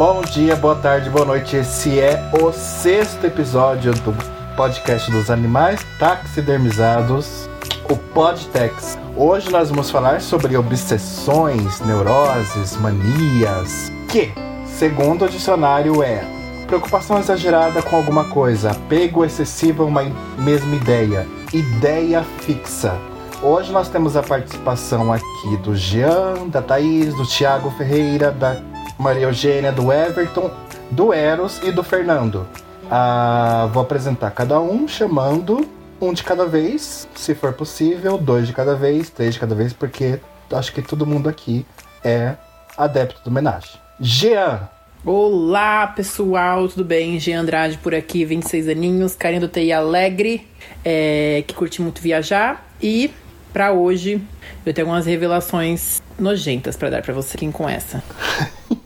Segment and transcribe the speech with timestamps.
[0.00, 1.56] Bom dia, boa tarde, boa noite.
[1.56, 4.14] Esse é o sexto episódio do
[4.56, 7.50] podcast dos animais taxidermizados,
[7.84, 8.96] o Podtex.
[9.14, 14.32] Hoje nós vamos falar sobre obsessões, neuroses, manias, que,
[14.64, 16.24] segundo o dicionário, é
[16.66, 20.02] preocupação exagerada com alguma coisa, apego excessivo a uma
[20.38, 22.96] mesma ideia, ideia fixa.
[23.42, 28.69] Hoje nós temos a participação aqui do Jean, da Thaís, do Thiago Ferreira, da
[29.00, 30.50] Maria Eugênia, do Everton,
[30.90, 32.46] do Eros e do Fernando.
[32.90, 35.66] Ah, vou apresentar cada um, chamando
[35.98, 39.72] um de cada vez, se for possível, dois de cada vez, três de cada vez,
[39.72, 40.20] porque
[40.52, 41.64] acho que todo mundo aqui
[42.04, 42.34] é
[42.76, 43.80] adepto do homenagem.
[43.98, 44.68] Jean,
[45.02, 47.18] Olá, pessoal, tudo bem?
[47.18, 50.46] Jean Andrade por aqui, 26 aninhos, carinha do TI alegre,
[50.84, 52.70] é, que curte muito viajar.
[52.82, 53.10] E
[53.50, 54.20] para hoje
[54.66, 57.38] eu tenho algumas revelações nojentas para dar para você.
[57.38, 58.02] Quem com essa?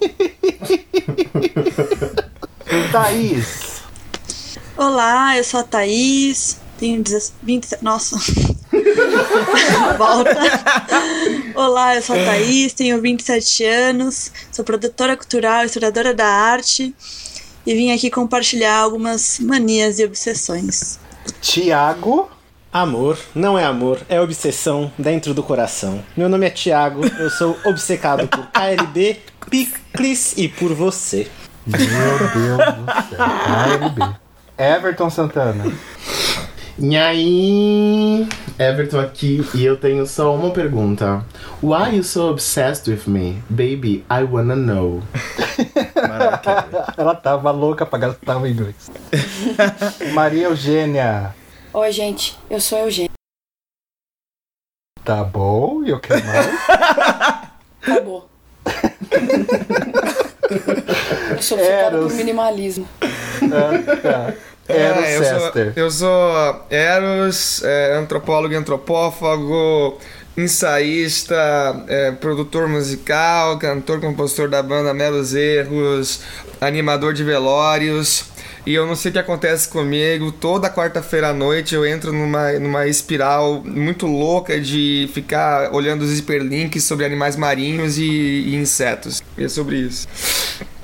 [2.93, 3.83] Thaís.
[4.77, 7.03] Olá, eu sou a Thaís, tenho
[7.43, 7.79] 20.
[7.83, 8.17] Nossa.
[9.99, 10.41] Volta.
[11.55, 16.95] Olá, eu sou a Thaís, tenho 27 anos, sou produtora cultural, historiadora da arte
[17.67, 20.99] e vim aqui compartilhar algumas manias e obsessões.
[21.41, 22.31] Tiago.
[22.73, 26.03] Amor não é amor, é obsessão dentro do coração.
[26.17, 31.29] Meu nome é Tiago, eu sou obcecado por KLB, Picles e por você.
[31.67, 33.27] Meu Deus do céu.
[33.79, 34.15] KLB.
[34.59, 35.73] Everton Santana.
[36.77, 38.29] E aí,
[38.59, 41.25] Everton aqui e eu tenho só uma pergunta.
[41.63, 43.43] Why you so obsessed with me?
[43.49, 45.01] Baby, I wanna know.
[46.99, 48.91] Ela tava louca pra gastar o inglês.
[50.13, 51.35] Maria Eugênia.
[51.73, 53.11] Oi, gente, eu sou a Eugênia.
[55.05, 56.49] Tá bom, e o que mais?
[57.83, 58.29] Acabou.
[61.53, 62.13] eu sou Eros.
[62.13, 62.89] por minimalismo.
[63.03, 64.35] Ah, tá.
[64.67, 69.99] Eros Ah, eu, sou, eu sou Eros, é, antropólogo e antropófago,
[70.37, 76.21] ensaísta, é, produtor musical, cantor, compositor da banda Meros Erros,
[76.61, 78.25] animador de velórios.
[78.67, 82.53] E eu não sei o que acontece comigo, toda quarta-feira à noite eu entro numa,
[82.53, 89.23] numa espiral muito louca de ficar olhando os hiperlinks sobre animais marinhos e, e insetos.
[89.37, 90.09] E é sobre isso.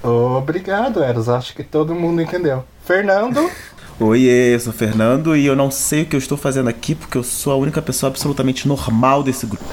[0.02, 1.28] Obrigado, Eros.
[1.28, 2.64] Acho que todo mundo entendeu.
[2.84, 3.50] Fernando.
[4.00, 6.94] Oiê, eu sou o Fernando e eu não sei o que eu estou fazendo aqui
[6.94, 9.64] porque eu sou a única pessoa absolutamente normal desse grupo.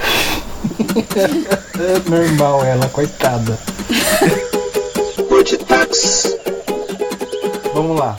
[1.80, 3.58] É normal ela, coitada.
[7.74, 8.18] Vamos lá.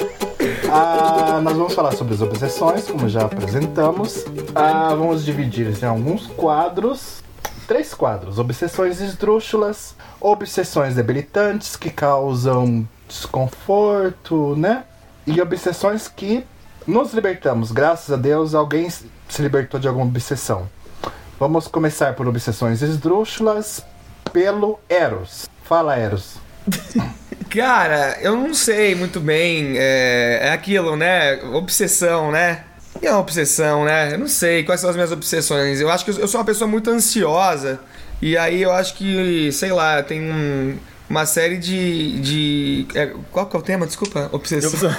[0.70, 4.24] Ah, nós vamos falar sobre as obsessões, como já apresentamos.
[4.54, 7.22] Ah, vamos dividir em alguns quadros.
[7.66, 14.84] Três quadros: obsessões esdrúxulas, obsessões debilitantes que causam desconforto, né?
[15.26, 16.44] E obsessões que
[16.86, 17.70] nos libertamos.
[17.70, 20.68] Graças a Deus, alguém se libertou de alguma obsessão.
[21.38, 23.84] Vamos começar por obsessões esdrúxulas
[24.32, 25.48] pelo Eros.
[25.62, 26.36] Fala, Eros.
[27.50, 29.74] Cara, eu não sei muito bem.
[29.76, 31.42] É, é aquilo, né?
[31.54, 32.64] Obsessão, né?
[33.00, 34.12] É uma obsessão, né?
[34.12, 35.80] Eu não sei quais são as minhas obsessões.
[35.80, 37.80] Eu acho que eu sou uma pessoa muito ansiosa.
[38.20, 40.76] E aí eu acho que, sei lá, tem um-
[41.08, 42.20] uma série de.
[42.20, 43.86] de é, qual que é o tema?
[43.86, 44.28] Desculpa.
[44.32, 44.90] Obsessão.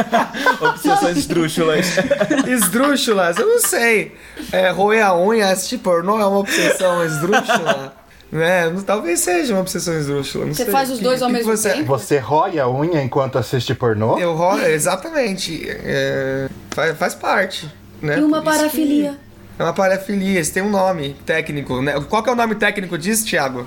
[0.60, 1.86] Obsessões esdrúxulas.
[2.48, 4.14] Esdrúxulas, eu não sei.
[4.52, 7.94] É, roer a unha, assistir pornô é uma obsessão esdrúxula.
[8.32, 8.72] né?
[8.86, 10.46] Talvez seja uma obsessão esdrúxula.
[10.46, 10.72] Não Você sei.
[10.72, 11.84] faz os Que- dois ao que mesmo você- tempo?
[11.86, 14.18] Você rói a unha enquanto assiste pornô?
[14.18, 15.66] Eu rolo, exatamente.
[15.68, 17.68] É, faz, faz parte.
[18.00, 18.18] Né?
[18.18, 19.18] E uma Por que- parafilia.
[19.58, 21.94] É uma parafilia, isso tem um nome técnico, né?
[22.08, 23.66] Qual que é o nome técnico disso, Thiago?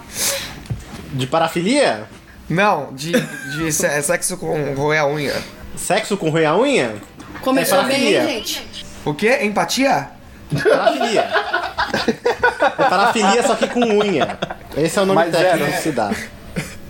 [1.11, 2.03] De parafilia?
[2.49, 5.33] Não, de, de se- sexo com roer a unha.
[5.75, 6.95] Sexo com roer a unha?
[7.41, 8.85] Começou É bem, gente?
[9.03, 9.39] O quê?
[9.41, 10.09] Empatia?
[10.63, 11.29] Parafilia.
[12.77, 14.37] É parafilia, só que com unha.
[14.77, 15.71] Esse é o nome Mas técnico era.
[15.77, 16.11] que se dá.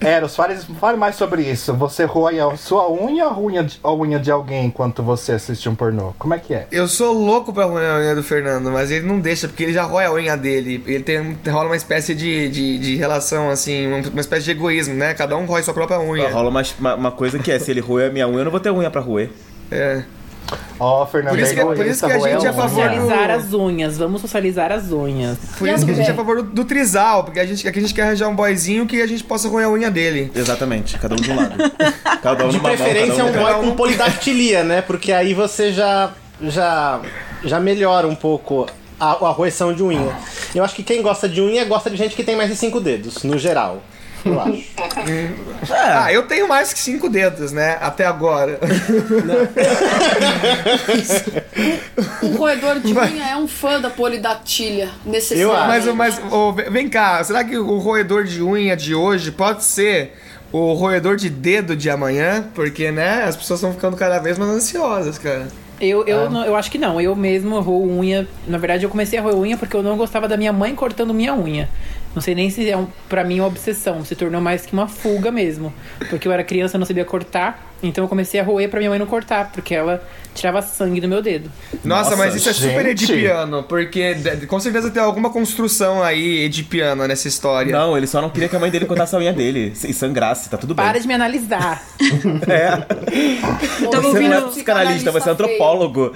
[0.02, 1.76] Eros, fale, fale mais sobre isso.
[1.76, 5.34] Você rói a sua unha ou a unha de, a unha de alguém enquanto você
[5.34, 6.14] assiste um pornô?
[6.18, 6.68] Como é que é?
[6.72, 9.74] Eu sou louco pra roer a unha do Fernando, mas ele não deixa, porque ele
[9.74, 10.84] já rói a unha dele.
[10.88, 14.96] Ele tem, rola uma espécie de, de, de relação, assim, uma, uma espécie de egoísmo,
[14.96, 15.14] né?
[15.14, 16.30] Cada um rói sua própria unha.
[16.32, 18.52] Rola uma, uma, uma coisa que é, se ele roer a minha unha, eu não
[18.52, 19.30] vou ter unha pra roer.
[19.70, 20.04] É.
[20.80, 22.90] Ó, Fernando, Por isso que- é por isso que a rói gente é a favor
[22.90, 25.38] do- Socializar as unhas, vamos socializar as unhas.
[25.58, 27.68] Por E isso que a gente é a favor do, do trisal, porque a gente,
[27.68, 30.32] aqui a gente quer arranjar um boyzinho que a gente possa roer a unha dele.
[30.36, 31.56] Exatamente, cada um de um lado.
[32.22, 34.82] Cada um De mão, preferência cada um um boy cada com polidactilia, né?
[34.82, 36.12] Porque aí você já,
[36.42, 37.00] já,
[37.44, 38.68] já melhora um pouco
[39.00, 40.16] a, a roeção de unha.
[40.54, 42.80] Eu acho que quem gosta de unha gosta de gente que tem mais de cinco
[42.80, 43.82] dedos, no geral.
[44.26, 44.64] Eu acho.
[45.72, 47.78] Ah, eu tenho mais que cinco dedos, né?
[47.82, 48.60] Até agora.
[52.24, 53.90] Um roedor de unha é um fã da
[55.06, 55.88] Necessariamente.
[55.90, 55.96] acho.
[55.96, 60.14] Mas, mas ô, vem cá, será que o roedor de unha de hoje pode ser
[60.52, 62.46] o roedor de dedo de amanhã?
[62.54, 65.48] Porque, né, as pessoas estão ficando cada vez mais ansiosas, cara.
[65.80, 67.02] Eu, eu, não- eu acho que não.
[67.02, 68.28] Eu mesmo roo unha.
[68.48, 71.12] Na verdade, eu comecei a roer unha porque eu não gostava da minha mãe cortando
[71.12, 71.68] minha unha.
[72.14, 74.04] Não sei nem se é um, pra mim uma obsessão.
[74.04, 75.74] Se tornou mais que uma fuga mesmo.
[76.10, 77.71] Porque eu era criança não sabia cortar.
[77.84, 79.52] Então eu comecei a roer pra minha mãe não cortar.
[79.52, 81.52] Porque ela tirava sangue do meu dedo.
[81.84, 83.12] Nossa, Nossa, mas isso é super gente.
[83.12, 84.16] edipiano, porque
[84.48, 87.72] com certeza tem alguma construção aí edipiana nessa história.
[87.72, 90.50] Não, ele só não queria que a mãe dele cortasse a unha dele e sangrasse,
[90.50, 90.86] tá tudo bem.
[90.86, 91.84] Para de me analisar.
[93.82, 96.14] Eu tava Você não é psicanalista, você é antropólogo.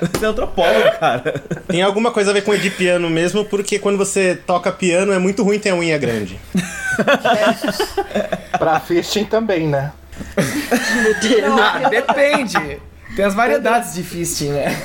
[0.00, 1.42] Você é antropólogo, cara.
[1.66, 5.42] Tem alguma coisa a ver com edipiano mesmo, porque quando você toca piano é muito
[5.42, 6.38] ruim ter a unha grande.
[8.58, 9.92] Pra fisting também, né?
[11.60, 12.80] Ah, depende.
[13.16, 14.76] Tem as variedades de fisting, né?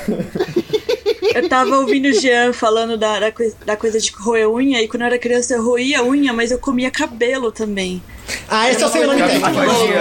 [1.34, 3.32] Eu tava ouvindo o Jean falando da, da,
[3.66, 6.58] da coisa de roer unha, e quando eu era criança eu roía unha, mas eu
[6.58, 8.02] comia cabelo também.
[8.48, 9.48] Ah, esse eu sei o nome técnico.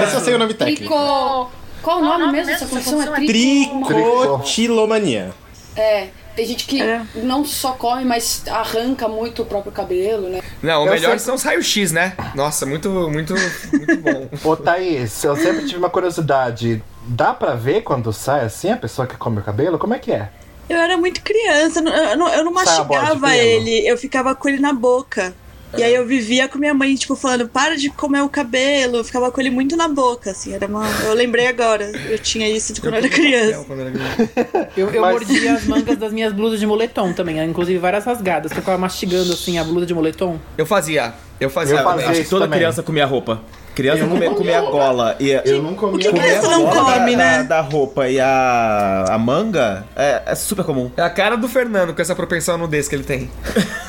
[0.03, 0.81] Esse eu sei o nome técnico.
[0.81, 1.51] Trico...
[1.81, 3.01] Qual o nome mesmo dessa condição?
[3.01, 3.85] É trico...
[3.85, 5.33] Tricotilomania.
[5.75, 7.01] É, tem gente que É.
[7.15, 10.41] não só come, mas arranca muito o próprio cabelo, né?
[10.61, 12.13] Não, o Eu melhor sei- são os raios-x, né?
[12.35, 14.29] Nossa, muito, muito, muito bom.
[14.43, 16.83] Ô, Thaís, eu sempre tive uma curiosidade.
[17.05, 19.77] Dá pra ver quando sai assim a pessoa que come o cabelo?
[19.79, 20.29] Como é que é?
[20.69, 21.83] Eu era muito criança, eu
[22.17, 25.33] não- eu não, mastigava ele, eu ficava com ele na boca.
[25.77, 28.97] E aí eu vivia com minha mãe, tipo, falando, para de comer o cabelo.
[28.97, 30.53] Eu ficava com ele muito na boca, assim.
[30.53, 30.85] Era uma...
[31.05, 33.63] Eu lembrei agora, eu tinha isso de quando eu era criança.
[33.65, 34.69] Quando eu era criança.
[34.75, 37.43] Eu, eu Mas- mordia as mangas das minhas blusas de moletom também.
[37.43, 38.51] Inclusive várias rasgadas.
[38.51, 40.39] que Eu ficava mastigando assim a blusa de moletom.
[40.57, 41.13] Eu fazia.
[41.39, 41.77] Eu fazia.
[41.77, 42.09] Eu fazia.
[42.09, 42.59] Acho que toda também.
[42.59, 43.41] criança comia roupa.
[43.75, 45.99] Criança Eu não comia, comia comia a gola e Eu não comia.
[45.99, 47.43] que comer criança a não gola come, da, né?
[47.43, 50.91] da roupa e a, a manga é, é super comum.
[50.95, 53.31] É a cara do Fernando com essa propensão nudez que ele tem.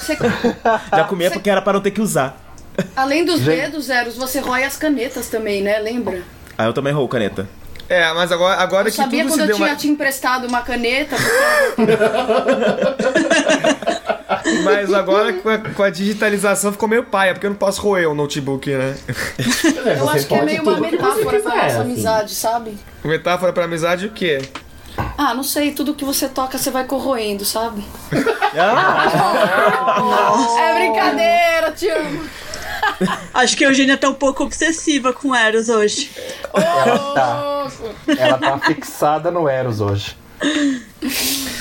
[0.01, 0.17] Você-
[0.91, 2.41] Já comia porque era para não ter que usar.
[2.97, 3.61] além dos Gente.
[3.61, 5.79] dedos, Eros, você rói as canetas também, né?
[5.79, 6.23] Lembra?
[6.57, 7.49] Aí eu também roo caneta.
[7.87, 9.77] É, mas agora, agora Eu que sabia tudo quando se eu deu tinha uma...
[9.77, 11.17] te emprestado uma caneta.
[14.63, 18.11] Mas agora com a, com a digitalização ficou meio paia, porque eu não posso roer
[18.11, 18.97] o notebook, né?
[19.99, 21.81] Eu acho que é meio uma metáfora pra nossa assim.
[21.81, 22.79] amizade, sabe?
[23.03, 24.43] Metáfora pra amizade o quê?
[25.19, 27.85] Ah, não sei, tudo que você toca você vai corroendo, sabe?
[28.57, 29.07] Ah,
[30.59, 32.29] É brincadeira, amo.
[33.33, 36.11] Acho que a Eugênia tá um pouco obsessiva com Eros hoje.
[36.53, 37.67] Ela tá.
[38.17, 40.17] Ela tá fixada no Eros hoje.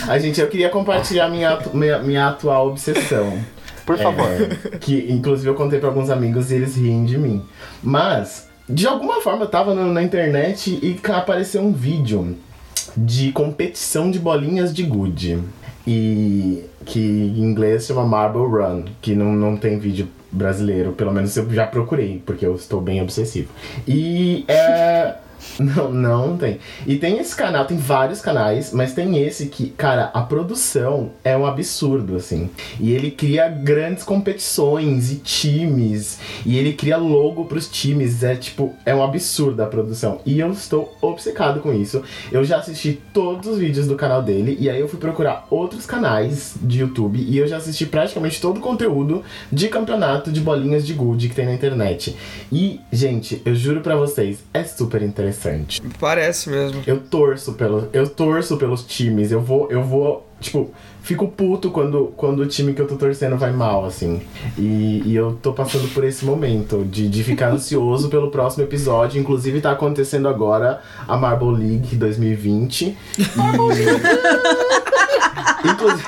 [0.07, 3.37] A gente, eu queria compartilhar minha, minha, minha atual obsessão.
[3.85, 4.25] Por favor.
[4.27, 7.43] É, que inclusive eu contei pra alguns amigos e eles riem de mim.
[7.81, 12.37] Mas, de alguma forma, eu tava no- na internet e apareceu um vídeo
[12.95, 15.39] de competição de bolinhas de gude.
[15.85, 21.35] E que em inglês chama Marble Run, que não, não tem vídeo brasileiro, pelo menos
[21.35, 23.49] eu já procurei, porque eu estou bem obsessivo.
[23.85, 25.15] E é.
[25.59, 26.59] Não, não tem.
[26.85, 31.38] E tem esse canal, tem vários canais, mas tem esse que, cara, a produção é
[31.38, 32.50] um absurdo, assim.
[32.79, 38.73] E ele cria grandes competições e times, e ele cria logo pros times, é tipo,
[38.85, 40.19] é um absurdo a produção.
[40.25, 42.01] E eu estou obcecado com isso.
[42.31, 45.85] Eu já assisti todos os vídeos do canal dele, e aí eu fui procurar outros
[45.85, 50.85] canais de YouTube, e eu já assisti praticamente todo o conteúdo de campeonato de bolinhas
[50.85, 52.15] de gude que tem na internet.
[52.51, 55.32] E, gente, eu juro pra vocês, é super interessante.
[55.99, 56.81] Parece mesmo.
[56.85, 59.31] Eu torço pelo, eu torço pelos times.
[59.31, 60.71] Eu vou, eu vou, tipo,
[61.01, 64.21] fico puto quando, quando o time que eu tô torcendo vai mal, assim.
[64.57, 69.19] E, e eu tô passando por esse momento de, de ficar ansioso pelo próximo episódio.
[69.19, 72.85] Inclusive tá acontecendo agora a Marble League 2020.
[72.85, 72.97] E...
[75.65, 76.03] Inclusive,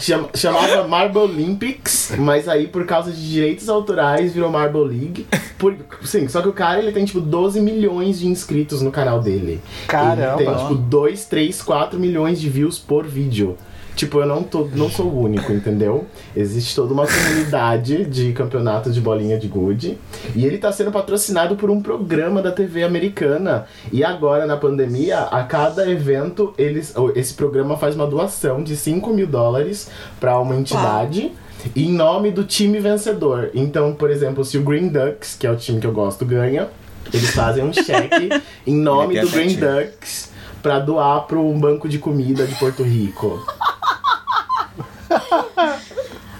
[0.00, 5.26] chama- chamava Marble Olympics, mas aí por causa de direitos autorais virou Marble League.
[5.58, 9.20] Por, sim, só que o cara ele tem tipo 12 milhões de inscritos no canal
[9.20, 9.60] dele.
[9.86, 10.40] Caramba.
[10.42, 13.56] Ele tem tipo 2, 3, 4 milhões de views por vídeo.
[13.94, 16.06] Tipo, eu não, tô, não sou o único, entendeu?
[16.34, 19.98] Existe toda uma comunidade de campeonato de bolinha de gude.
[20.34, 23.66] E ele tá sendo patrocinado por um programa da TV americana.
[23.92, 29.12] E agora, na pandemia, a cada evento, eles, esse programa faz uma doação de 5
[29.12, 31.32] mil dólares pra uma entidade.
[31.76, 33.50] Em nome do time vencedor.
[33.54, 36.68] Então, por exemplo, se o Green Ducks, que é o time que eu gosto, ganha,
[37.12, 38.30] eles fazem um cheque
[38.66, 39.56] em nome do Green.
[39.56, 40.30] Ducks
[40.62, 43.44] pra doar pro um banco de comida de Porto Rico.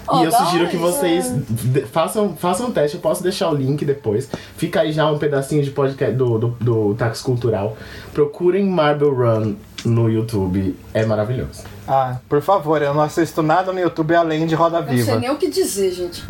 [0.08, 2.96] Ó, e eu sugiro que vocês de- façam, façam um teste.
[2.96, 4.28] Eu posso deixar o link depois.
[4.56, 7.76] Fica aí já um pedacinho de podcast do, do, do Táxi Cultural.
[8.12, 10.76] Procurem Marble Run no YouTube.
[10.92, 11.62] É maravilhoso.
[11.86, 14.96] Ah, por favor, eu não assisto nada no YouTube além de Roda Eu não sei
[15.04, 15.16] Viva.
[15.20, 16.24] nem o que dizer, gente.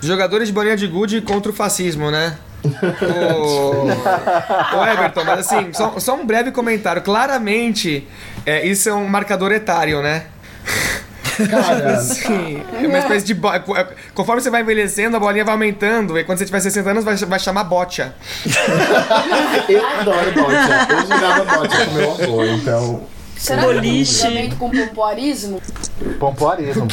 [0.00, 2.36] Jogadores de bolinha de gude contra o fascismo, né?
[3.36, 3.86] Ô,
[4.78, 7.02] Ô, Everton, mas assim, só, só um breve comentário.
[7.02, 8.06] Claramente,
[8.44, 10.26] é, isso é um marcador etário, né?
[11.50, 13.34] Cara, Sim, é uma espécie de.
[13.34, 13.50] bo-
[14.14, 16.18] Conforme você vai envelhecendo, a bolinha vai aumentando.
[16.18, 18.14] E quando você tiver 60 anos, vai, vai chamar bocha.
[19.68, 20.90] eu adoro bote.
[20.90, 23.02] Eu jogava bote com meu avô, então.
[23.36, 24.14] Será que Boliche.
[24.22, 25.60] tem cruzamento com pompoarismo?
[26.18, 26.88] Pompoarismo.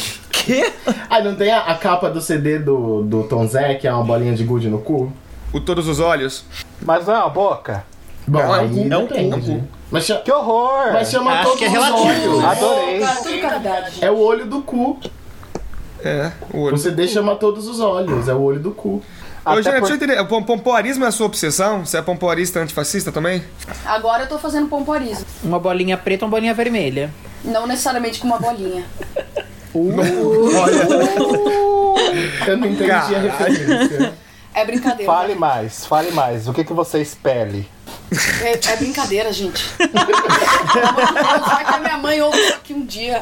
[1.08, 4.04] Ah, não tem a, a capa do CD do, do Tom Zé, que é uma
[4.04, 5.10] bolinha de gude no cu?
[5.52, 6.44] O todos os olhos.
[6.82, 7.84] Mas não é uma boca?
[8.26, 8.52] Bom, É um
[8.92, 9.62] é um cu, é um cu.
[9.90, 10.92] Mas, Que horror!
[10.92, 12.36] mas chama Acho todos que é os relativo.
[12.38, 12.44] olhos.
[12.44, 13.00] Adorei.
[14.00, 14.98] É o olho do cu.
[16.02, 16.74] É, o olho.
[16.74, 19.02] O CD chama todos os olhos, é o olho do cu.
[19.46, 20.20] Ô, Júnior, por- deixa eu entender.
[20.20, 21.84] O pom- pompoarismo é a sua obsessão?
[21.84, 23.42] Você é pompoarista antifascista também?
[23.84, 25.24] Agora eu tô fazendo pompoarismo.
[25.42, 27.10] Uma bolinha preta, uma bolinha vermelha.
[27.44, 28.84] Não necessariamente com uma bolinha.
[32.46, 33.16] Eu não entendi Caralho.
[33.16, 34.14] a referência.
[34.54, 35.10] É brincadeira.
[35.12, 36.46] Fale mais, fale mais.
[36.48, 37.68] O que, que você espelhe?
[38.42, 39.64] É, é brincadeira, gente.
[39.78, 43.20] Vai que a minha mãe ouve isso aqui um dia.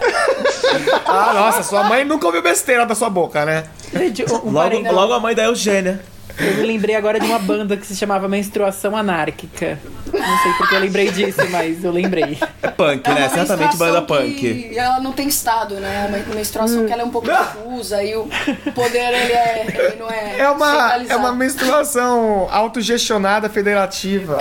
[1.07, 3.65] Ah, nossa, sua mãe nunca ouviu besteira da sua boca, né?
[3.93, 6.03] Gente, um- um Logo, logo a mãe da Eugênia.
[6.39, 9.79] Eu me lembrei agora de uma banda que se chamava Menstruação Anárquica.
[10.13, 12.39] Não sei porque eu lembrei disso, mas eu lembrei.
[12.63, 13.29] É punk, É né?
[13.29, 14.35] Certamente banda menstruação punk.
[14.41, 16.07] que ela não tem estado, né?
[16.09, 18.29] Uma menstruação que ela é um pouco difusa e o
[18.75, 20.39] poder ele, é, ele não é.
[20.39, 24.39] É uma, é uma menstruação autogestionada federativa.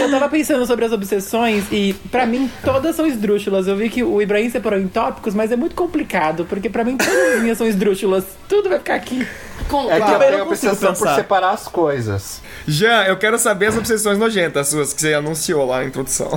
[0.00, 3.66] Eu tava pensando sobre as obsessões e, pra mim, todas são esdrúxulas.
[3.66, 6.96] Eu vi que o Ibrahim separou em tópicos, mas é muito complicado, porque pra mim
[6.96, 8.24] todas as minhas são esdrúxulas.
[8.48, 9.26] Tudo vai ficar aqui.
[9.68, 12.42] Com- É que eu tenho obsessão por separar as coisas.
[12.66, 16.30] Jean, eu quero saber as obsessões nojentas suas que você anunciou lá na introdução.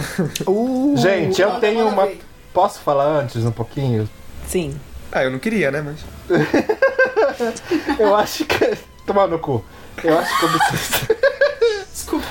[0.96, 2.06] Gente, eu manda, tenho uma.
[2.06, 2.22] ver.
[2.54, 4.10] Posso falar antes um pouquinho?
[4.48, 4.80] Sim.
[5.12, 5.82] Ah, eu não queria, né?
[5.82, 6.00] Mas.
[8.00, 8.78] Eu acho que.
[9.06, 9.64] Tomar no cu.
[10.04, 12.22] Eu acho que obsessão.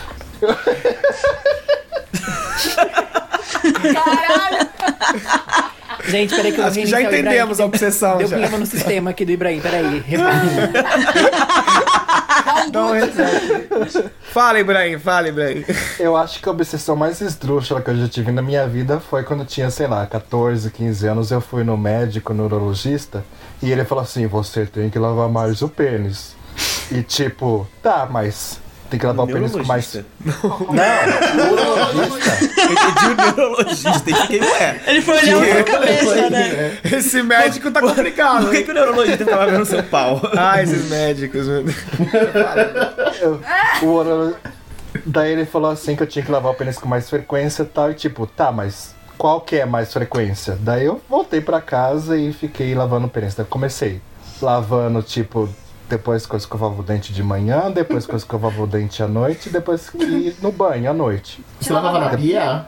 [3.93, 4.69] Caralho!
[6.09, 8.37] Gente, peraí que eu Acho que já Ibrahim, entendemos que a obsessão Deu já.
[8.37, 9.99] problema no sistema aqui do Ibrahim, peraí.
[10.01, 10.27] Reset.
[14.33, 15.65] Fala, Ibrahim, fala, Ibrahim.
[15.99, 19.23] Eu acho que a obsessão mais esdrúxula que eu já tive na minha vida foi
[19.23, 21.31] quando eu tinha, sei lá, 14, 15 anos.
[21.31, 23.25] Eu fui no médico, neurologista,
[23.63, 26.37] e ele falou assim: você tem que lavar mais o pênis.
[26.91, 28.61] E tipo, tá, mas
[28.91, 29.93] tem que lavar o pênis com mais.
[29.95, 30.07] Neurologista.
[31.37, 32.47] Não, urologista.
[32.63, 34.81] Eu entendi o neurologista e fiquei, ué.
[34.87, 36.79] Ele foi olhando pra cabeça, né?
[36.85, 38.43] Esse médico tá complicado.
[38.45, 40.21] Por que, que o neurologista tava vendo seu pau?
[40.37, 41.77] Ah, esses médicos, meu Deus.
[43.21, 43.41] Eu-
[43.83, 44.37] o urolo-
[45.05, 47.67] Daí ele falou assim que eu tinha que lavar o pênis com mais frequência e
[47.67, 47.91] tal.
[47.91, 50.57] E tipo, tá, mas qual que é mais frequência?
[50.61, 53.35] Daí eu voltei pra casa e fiquei lavando o pênis.
[53.35, 54.01] Daí eu comecei
[54.41, 55.49] lavando, tipo,
[55.89, 59.07] depois que eu escovava o dente de manhã, depois que eu escovava o dente à
[59.09, 61.45] noite, depois que no banho à noite.
[61.61, 62.67] Você lavava na pia?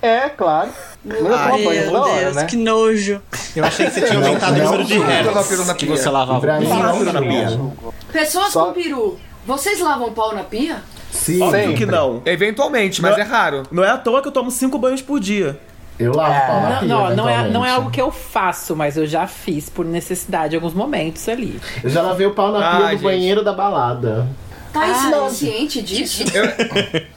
[0.00, 0.70] É, claro.
[1.04, 2.44] Não eu tomo banho Meu toda hora, Deus, né?
[2.44, 3.22] que nojo.
[3.56, 6.46] Eu achei que você tinha aumentado o número de hertz que você lavava.
[6.60, 7.60] Não, na pia.
[8.12, 10.82] Pessoas Só- com peru, vocês lavam pau na pia?
[11.10, 11.40] Sim.
[11.40, 12.22] Óbvio que não.
[12.26, 13.18] Eventualmente, mas Não.
[13.20, 13.62] é raro.
[13.70, 15.58] Não é à toa que eu tomo cinco banhos por dia.
[15.98, 18.74] Eu lavo pau na Não, pia, não, não, é, não é algo que eu faço,
[18.74, 21.60] mas eu já fiz por necessidade em alguns momentos ali.
[21.82, 23.02] Eu já lavei o pau na pia Ai, do gente.
[23.02, 24.26] banheiro da balada.
[24.72, 25.10] Tá isso Ai.
[25.12, 26.24] não ciente disso?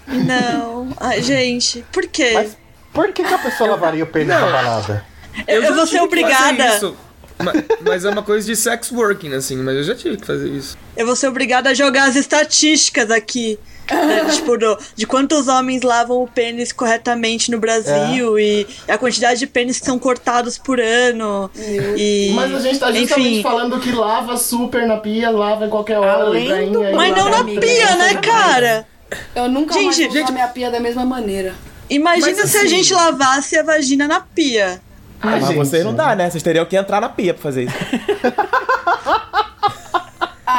[0.07, 0.89] Não.
[0.99, 2.31] Ai, gente, por quê?
[2.33, 2.57] Mas
[2.93, 5.05] por que, que a pessoa lavaria o pênis na balada?
[5.47, 6.67] eu, já vou ser obrigada.
[6.75, 6.95] isso.
[7.43, 10.49] Ma- Mas é uma coisa de sex working, assim, mas eu já tive que fazer
[10.49, 10.75] isso.
[10.95, 13.59] Eu vou ser obrigada a jogar as estatísticas aqui.
[13.95, 19.39] Né, tipo, do- de quantos homens lavam o pênis corretamente no Brasil e a quantidade
[19.39, 21.49] de pênis que são cortados por ano.
[21.55, 25.69] E, Mas a gente tá justamente enfim, falando que lava super na pia, lava em
[25.69, 26.23] qualquer hora.
[26.25, 28.87] Além do- Mas não na amiga, pia, né, cara?
[29.35, 31.55] Eu nunca mais Gente, vou usar minha pia da mesma maneira.
[31.89, 34.81] Imagina Mas se a assim- gente lavasse a vagina na pia.
[35.21, 35.57] Ai, Mas gente.
[35.57, 36.29] vocês não dá, né?
[36.29, 37.75] Vocês teriam que entrar na pia pra fazer isso.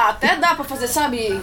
[0.01, 1.41] Ah, até dá pra fazer, sabe?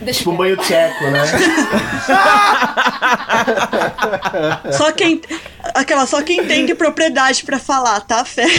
[0.00, 1.20] Deixa Tipo um banho tcheco, né?
[4.72, 5.20] Só quem.
[5.74, 8.50] Aquela, só quem tem de propriedade pra falar, tá, Fela?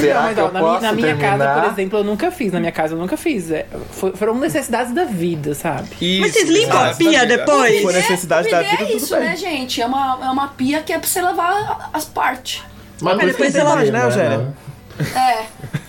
[0.00, 1.38] Será Não, mas ó, na minha, na minha terminar?
[1.38, 2.52] casa, por exemplo, eu nunca fiz.
[2.52, 3.48] Na minha casa eu nunca fiz.
[3.50, 5.88] É, foi- foram necessidades da vida, sabe?
[6.20, 7.82] Mas vocês limpam a da pia depois?
[7.82, 9.24] For necessidade da Comida vida, é tudo isso, bem.
[9.28, 9.80] né, gente?
[9.80, 12.62] É uma, é uma pia que é pra você lavar as partes.
[13.00, 14.52] Mas Mas depois você você lava, né, Eugênia?
[15.14, 15.44] É,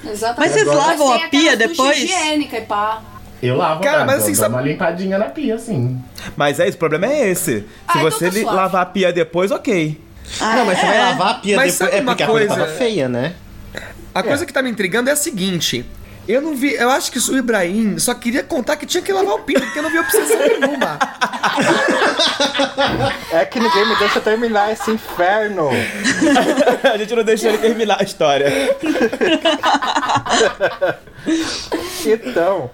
[0.06, 0.40] exatamente.
[0.40, 1.98] Mas vocês lavam tem a pia depois?
[1.98, 3.02] higiênica e pá.
[3.42, 5.98] Eu lavo, Cara, cara, mas mas assim, sabe- uma limpadinha na pia, assim.
[6.36, 7.60] Mas é isso, o problema é esse.
[7.62, 8.44] Se Ah, então você suave.
[8.44, 10.00] lavar a pia depois, ok.
[10.42, 11.02] Ah, Não, mas você vai é?
[11.04, 11.96] lavar a pia Mas depois.
[11.96, 12.66] É uma porque a coisa coisa?
[12.66, 13.34] tava feia, né?
[14.14, 15.86] A coisa que tá me intrigando é a seguinte.
[16.30, 16.76] Eu não vi.
[16.76, 19.80] Eu acho que o Ibrahim só queria contar que tinha que lavar o pinto, porque
[19.80, 21.00] eu não vi obsessão nenhuma.
[23.32, 25.70] É que ninguém me deixa terminar esse inferno.
[26.94, 28.48] a gente não deixou ele terminar a história.
[32.06, 32.70] Então,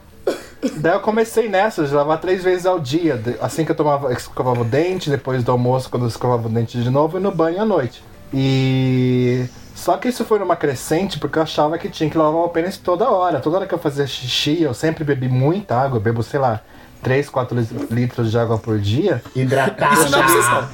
[0.75, 3.21] daí eu comecei nessa, de lavar três vezes ao dia.
[3.39, 6.77] Assim que eu tomava, escovava o dente, depois do almoço, quando eu escovava o dente
[6.77, 8.03] de novo, e no banho à noite.
[8.33, 9.45] E.
[9.85, 12.75] Só que isso foi numa crescente porque eu achava que tinha que lavar o pênis
[12.75, 13.39] toda hora.
[13.39, 15.97] Toda hora que eu fazia xixi, eu sempre bebi muita água.
[15.97, 16.61] Eu bebo, sei lá,
[17.03, 17.55] 3, 4
[17.91, 19.21] litros de água por dia.
[19.35, 19.93] Hidratar.
[19.93, 20.67] Isso não é obsessão.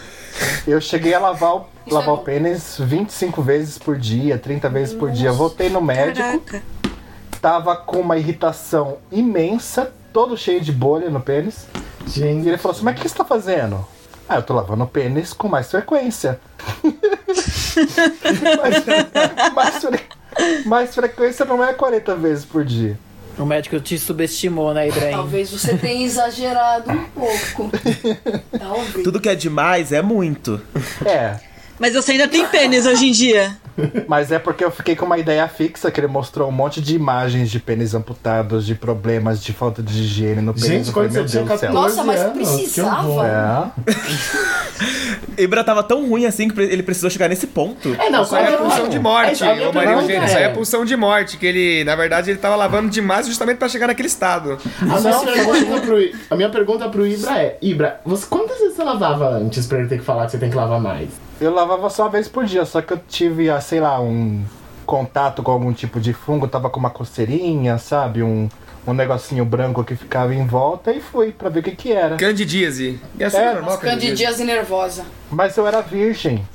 [0.65, 4.69] Eu cheguei a lavar, o- Isso lavar é o pênis 25 vezes por dia, 30
[4.69, 5.27] vezes por dia.
[5.27, 6.25] Eu voltei no médico.
[6.39, 6.63] Caraca.
[7.41, 11.67] tava com uma irritação imensa, todo cheio de bolha no pênis.
[12.07, 13.85] E Gente, ele falou assim: Mas o que você tá fazendo?
[14.31, 16.39] Ah, eu tô lavando o pênis com mais frequência.
[19.53, 20.03] mais, fre-
[20.65, 22.97] mais frequência não é 40 vezes por dia.
[23.38, 25.11] O médico te subestimou, né, Ibrahim?
[25.11, 27.69] Talvez você tenha exagerado um pouco.
[28.57, 29.03] Talvez.
[29.03, 30.61] Tudo que é demais é muito.
[31.05, 31.35] É,
[31.81, 33.57] Mas você ainda tem pênis hoje em dia.
[34.07, 36.95] mas é porque eu fiquei com uma ideia fixa que ele mostrou um monte de
[36.95, 40.67] imagens de pênis amputados, de problemas de falta de higiene no pênis.
[40.67, 41.71] Gente, eu quando meu você tinha Deus do céu.
[41.71, 43.73] 14 Nossa, mas anos, que precisava?
[45.38, 45.41] É.
[45.41, 47.95] Ibra tava tão ruim assim que ele precisou chegar nesse ponto.
[48.00, 50.25] É, não, Isso aí é pulsão de morte, É, ô Maria pergunta Eugênia.
[50.25, 53.25] Isso aí é é- pulsão de morte, que ele, na verdade, ele tava lavando demais
[53.25, 54.59] justamente pra chegar naquele estado.
[54.81, 55.97] A minha, pergunta pro,
[56.29, 59.87] a minha pergunta pro Ibra é: Ibra, você, quantas vezes você lavava antes pra ele
[59.87, 61.09] ter que falar que você tem que lavar mais?
[61.41, 64.43] Eu lavava só uma vez por dia, só que eu tive, ah, sei lá, um
[64.85, 68.21] contato com algum tipo de fungo, tava com uma coceirinha, sabe?
[68.21, 68.47] Um,
[68.85, 72.15] um negocinho branco que ficava em volta e fui pra ver o que que era.
[72.15, 72.99] Candidíase.
[73.19, 74.07] E é É, normal, candidíase.
[74.07, 75.03] Candidíase nervosa.
[75.31, 76.45] Mas eu era virgem.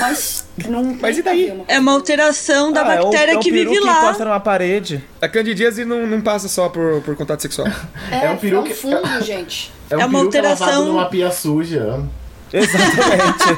[0.00, 1.62] Mas não Mas e daí?
[1.68, 3.98] É uma alteração da Ah, é um- bactéria é um que peru vive que lá.
[4.02, 5.02] encosta numa parede.
[5.22, 7.68] A candidíase não, não passa só por, por contato sexual.
[8.10, 9.72] É, É um peru é um que- fungo, gente.
[9.88, 12.00] É um É uma que é alteração- numa pia suja.
[12.52, 13.44] Exatamente.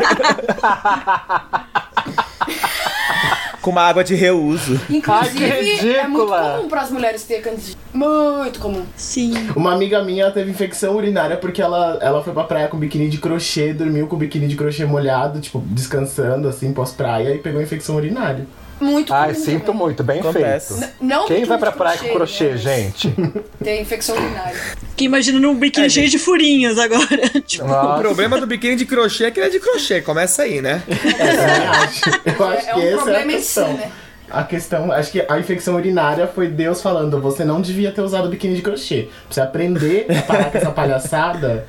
[3.60, 4.80] Com uma água de reuso.
[4.88, 7.76] Inclusive, é muito comum para as mulheres ter candidíase.
[7.92, 8.84] Muito comum.
[8.96, 9.50] Sim.
[9.54, 13.18] Uma amiga minha teve infecção urinária porque ela, ela foi pra praia com biquíni de
[13.18, 18.46] crochê, dormiu com biquíni de crochê molhado, tipo, descansando assim, pós-praia, e pegou infecção urinária.
[18.80, 19.80] Muito Ai, comum sinto também.
[19.82, 20.78] muito, bem Acontece.
[20.78, 20.92] feito.
[21.00, 23.14] Não Quem vai pra praia com crochê, né, mas gente?
[23.62, 24.56] Tem infecção urinária.
[24.96, 27.28] Que imagina num biquíni cheio de furinhos agora.
[27.46, 30.00] tipo, O problema do biquíni de crochê é que ele é de crochê.
[30.00, 30.82] Começa aí, né?
[30.88, 33.72] Eu acho, eu acho É que um essa é a problema em si, questão.
[33.74, 33.90] né?
[34.30, 38.28] A questão, acho que a infecção urinária foi Deus falando, você não devia ter usado
[38.28, 39.08] biquíni de crochê.
[39.24, 41.66] Pra você aprender a parar com essa palhaçada,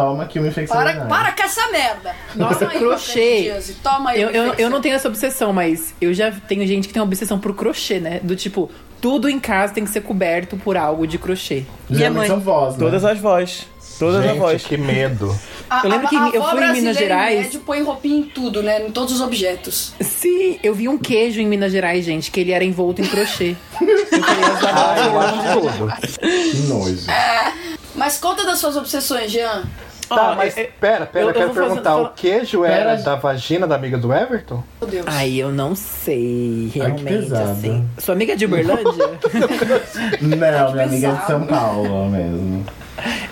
[0.00, 1.08] toma aqui uma infecção Para, urinária.
[1.14, 2.14] para com essa merda.
[2.34, 3.60] Nossa, Toma aí, crochê.
[3.82, 4.22] Toma aí.
[4.22, 7.02] Eu, uma eu, eu não tenho essa obsessão, mas eu já tenho gente que tem
[7.02, 8.20] obsessão por crochê, né?
[8.22, 11.64] Do tipo, tudo em casa tem que ser coberto por algo de crochê.
[11.88, 12.26] Minha mãe.
[12.28, 12.80] são vós, né?
[12.80, 13.66] Todas as vozes.
[13.98, 14.62] Todas as Gente, vozes.
[14.64, 15.36] que medo.
[15.68, 17.40] A, Eu lembro a- que a eu fui em Minas Gerais.
[17.46, 18.86] médio, põe roupinha em tudo, né?
[18.86, 19.92] Em todos os objetos.
[20.00, 23.56] Sim, eu vi um queijo em Minas Gerais, gente, que ele era envolto em crochê.
[23.82, 25.92] Eu falei, as Ai, eu acho tudo.
[26.20, 27.06] Que nojo.
[27.94, 29.64] Mas conta das suas obsessões, Jean.
[30.08, 32.64] Tá, Ó, mas é- é- pera, pera, eu- eu, eu quero fazer- perguntar, o queijo
[32.64, 33.02] era Pera.
[33.02, 34.62] da vagina da amiga do Everton?
[34.80, 35.06] Meu Deus.
[35.08, 37.50] Ai, eu não sei, realmente, pesado.
[37.50, 37.88] assim.
[37.98, 38.84] Sua amiga é de Uberlândia?
[40.20, 41.26] Não, minha amiga é de.
[41.26, 42.64] São Paulo mesmo.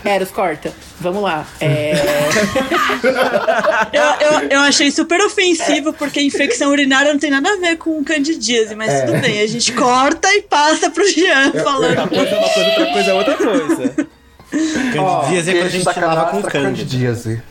[0.05, 0.73] Eros, corta.
[1.01, 1.45] Vamos lá.
[1.61, 1.93] É...
[3.93, 4.03] Eu,
[4.43, 8.75] eu, eu achei super ofensivo, porque infecção urinária não tem nada a ver com candidíase,
[8.75, 9.07] mas É.
[9.07, 9.41] tudo bem.
[9.41, 11.99] A gente corta e passa pro Jean falando.
[11.99, 14.07] Uma coisa é uma coisa, outra coisa é outra coisa.
[14.51, 17.43] Candidíase é quando a gente lava com candidíase.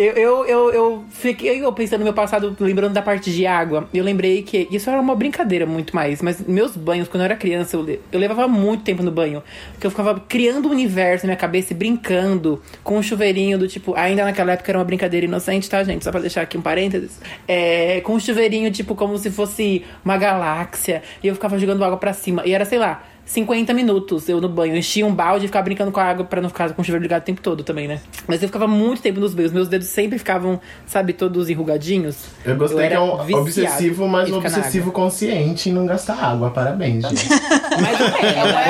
[0.00, 3.86] Eu, eu, eu, eu fiquei eu pensando no meu passado, lembrando da parte de água.
[3.92, 6.22] Eu lembrei que isso era uma brincadeira muito mais.
[6.22, 9.42] Mas meus banhos, quando eu era criança, eu, eu levava muito tempo no banho.
[9.72, 13.68] Porque eu ficava criando um universo na minha cabeça e brincando com um chuveirinho do
[13.68, 13.94] tipo.
[13.94, 16.02] Ainda naquela época era uma brincadeira inocente, tá, gente?
[16.02, 17.20] Só pra deixar aqui um parênteses.
[17.46, 21.02] É, com um chuveirinho, tipo, como se fosse uma galáxia.
[21.22, 22.42] E eu ficava jogando água pra cima.
[22.46, 23.04] E era, sei lá.
[23.30, 24.74] 50 minutos eu no banho.
[24.74, 26.84] Eu enchia um balde e ficava brincando com a água pra não ficar com o
[26.84, 28.00] chuveiro ligado o tempo todo também, né?
[28.26, 29.52] Mas eu ficava muito tempo nos banhos.
[29.52, 32.16] Meus dedos sempre ficavam, sabe, todos enrugadinhos.
[32.44, 36.50] Eu gostei que era é um obsessivo, mas um obsessivo consciente em não gastar água.
[36.50, 37.28] Parabéns, gente.
[37.80, 38.00] Mas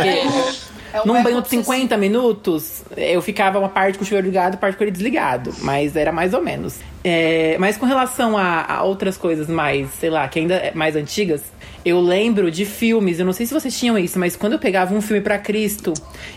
[0.04, 1.62] É eco- é um Num banho de obsessivo.
[1.64, 5.54] 50 minutos, eu ficava uma parte com o chuveiro ligado, parte com ele desligado.
[5.60, 6.78] Mas era mais ou menos.
[7.02, 10.96] É, mas com relação a, a outras coisas mais, sei lá, que ainda é mais
[10.96, 11.42] antigas,
[11.84, 14.94] eu lembro de filmes, eu não sei se vocês tinham isso, mas quando eu pegava
[14.94, 15.94] um filme pra Cristo,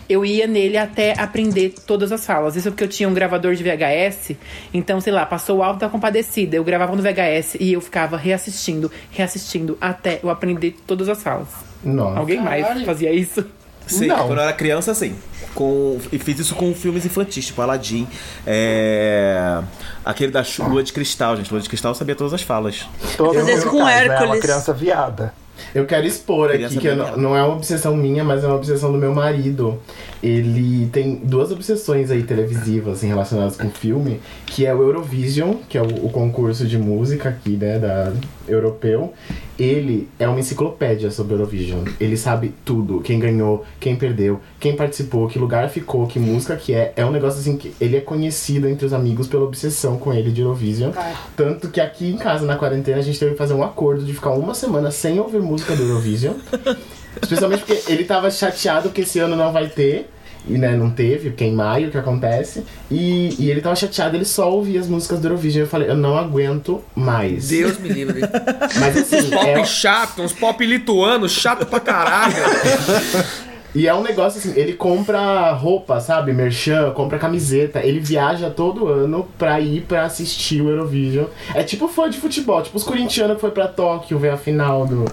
[0.08, 2.56] eu ia nele até aprender todas as falas.
[2.56, 4.32] Isso porque eu tinha um gravador de VHS,
[4.72, 8.16] então, sei lá, passou o Alto da Compadecida, eu gravava no VHS e eu ficava
[8.16, 11.48] reassistindo, reassistindo até eu aprender todas as falas.
[11.84, 12.18] Nossa.
[12.18, 12.86] Alguém mais Caralho.
[12.86, 13.44] fazia isso?
[13.86, 14.16] Sim, Não.
[14.26, 15.14] quando eu era criança, sim.
[15.54, 18.08] Com, e fiz isso com filmes infantis, tipo Aladdin.
[18.46, 19.62] É,
[20.04, 21.50] aquele da Lua de Cristal, gente.
[21.50, 22.86] Lua de Cristal eu sabia todas as falas.
[23.16, 24.04] Todo Fazer isso com caso, né?
[24.04, 24.42] É uma Hércules.
[24.42, 25.32] criança viada.
[25.74, 28.90] Eu quero expor aqui que eu não é uma obsessão minha, mas é uma obsessão
[28.92, 29.80] do meu marido.
[30.22, 35.78] Ele tem duas obsessões aí televisivas assim, relacionadas com filme, que é o Eurovision, que
[35.78, 38.12] é o, o concurso de música aqui, né, da
[38.48, 39.12] europeu.
[39.58, 41.84] Ele é uma enciclopédia sobre Eurovision.
[42.00, 46.74] Ele sabe tudo, quem ganhou, quem perdeu, quem participou, que lugar ficou, que música que
[46.74, 46.92] é.
[46.96, 50.30] É um negócio assim que ele é conhecido entre os amigos pela obsessão com ele
[50.30, 50.92] de Eurovision.
[50.96, 51.14] Ai.
[51.36, 54.12] Tanto que aqui em casa, na quarentena, a gente teve que fazer um acordo de
[54.12, 56.34] ficar uma semana sem ouvir música do Eurovision.
[57.22, 60.10] Especialmente porque ele tava chateado que esse ano não vai ter.
[60.46, 62.64] E né, não teve, porque é em maio que acontece.
[62.90, 65.64] E, e ele tava chateado, ele só ouvia as músicas do Eurovision.
[65.64, 67.48] Eu falei, eu não aguento mais.
[67.48, 68.20] Deus me livre.
[68.78, 72.34] Mas assim, Pop é, chato, uns pop lituano, chato pra caralho.
[73.74, 76.32] E é um negócio assim, ele compra roupa, sabe?
[76.32, 77.80] Merchan, compra camiseta.
[77.80, 81.24] Ele viaja todo ano pra ir pra assistir o Eurovision.
[81.52, 84.86] É tipo fã de futebol, tipo os corintianos que foi pra Tóquio ver a final
[84.86, 85.04] do,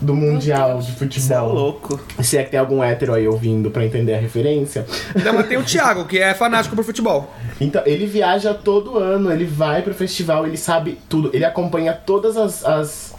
[0.00, 1.18] do Mundial de Futebol.
[1.18, 2.00] Isso é louco.
[2.22, 4.86] Se é que tem algum hétero aí ouvindo pra entender a referência.
[5.24, 7.32] Não, mas tem o Thiago, que é fanático por futebol.
[7.60, 11.30] Então, ele viaja todo ano, ele vai pro festival, ele sabe tudo.
[11.32, 13.14] Ele acompanha todas as, as,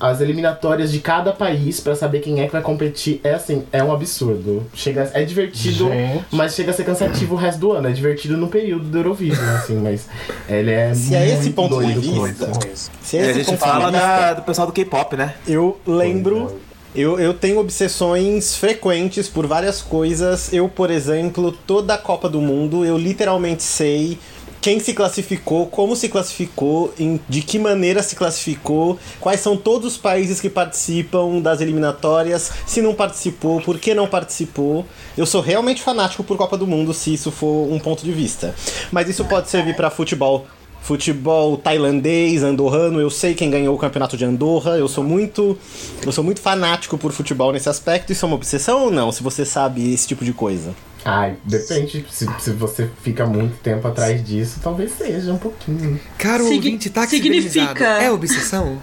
[0.00, 3.20] as eliminatórias de cada país pra saber quem é que vai competir.
[3.24, 4.64] É assim, é um absurdo.
[4.74, 6.24] Chega, é divertido, Gente.
[6.30, 7.88] mas chega a ser cansativo o resto do ano.
[7.88, 10.06] É divertido no período do Eurovision, assim, mas
[10.48, 12.90] ele é Se é esse muito ponto de vista, isso.
[13.02, 15.34] se é a esse gente ponto de fala vista, da- do pessoal do K-pop, né?
[15.46, 16.60] Eu lembro.
[16.94, 20.52] Eu, eu tenho obsessões frequentes por várias coisas.
[20.52, 24.18] Eu, por exemplo, toda a Copa do Mundo, eu literalmente sei
[24.60, 29.92] quem se classificou, como se classificou, em, de que maneira se classificou, quais são todos
[29.92, 34.84] os países que participam das eliminatórias, se não participou, por que não participou.
[35.16, 38.54] Eu sou realmente fanático por Copa do Mundo, se isso for um ponto de vista.
[38.90, 40.46] Mas isso pode servir pra futebol
[40.80, 45.58] futebol tailandês, andorrano, eu sei quem ganhou o campeonato de Andorra, eu sou muito
[46.06, 49.22] eu sou muito fanático por futebol nesse aspecto, isso é uma obsessão ou não, se
[49.22, 50.74] você sabe esse tipo de coisa?
[51.04, 52.04] Ai, depende.
[52.10, 55.98] Se, se você fica muito tempo atrás disso, talvez seja um pouquinho.
[56.18, 58.78] Caro Signi- ouvinte, tá significa- É obsessão?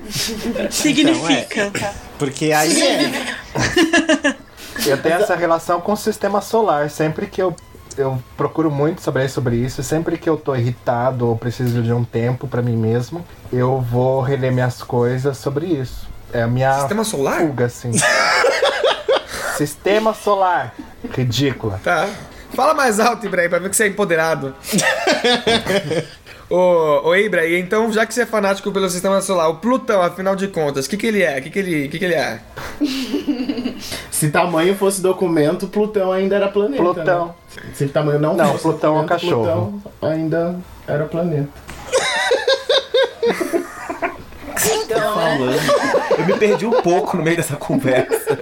[0.70, 1.72] Significa.
[2.18, 3.36] Porque aí é,
[4.86, 6.88] Eu tenho essa relação com o sistema solar.
[6.90, 7.54] Sempre que eu,
[7.96, 12.04] eu procuro muito saber sobre isso, sempre que eu tô irritado ou preciso de um
[12.04, 16.06] tempo pra mim mesmo, eu vou reler minhas coisas sobre isso.
[16.32, 17.40] É a minha Sistema solar?
[17.40, 17.90] fuga, assim.
[19.56, 20.74] sistema solar.
[21.10, 21.80] Ridícula.
[21.82, 22.08] Tá.
[22.54, 24.54] Fala mais alto, Ibrahim, pra ver que você é empoderado.
[26.48, 30.34] ô, ô Ibra, então, já que você é fanático pelo sistema solar, o Plutão, afinal
[30.36, 31.38] de contas, o que, que ele é?
[31.38, 32.40] O que, que, ele, que, que ele é?
[34.10, 36.82] Se tamanho fosse documento, Plutão ainda era planeta.
[36.82, 37.26] Plutão.
[37.26, 37.62] né?
[37.74, 39.80] Se tamanho não, Não, fosse Plutão é um documento, cachorro.
[39.82, 41.50] Plutão ainda era planeta.
[44.94, 45.50] Falando.
[46.18, 48.38] Eu me perdi um pouco no meio dessa conversa.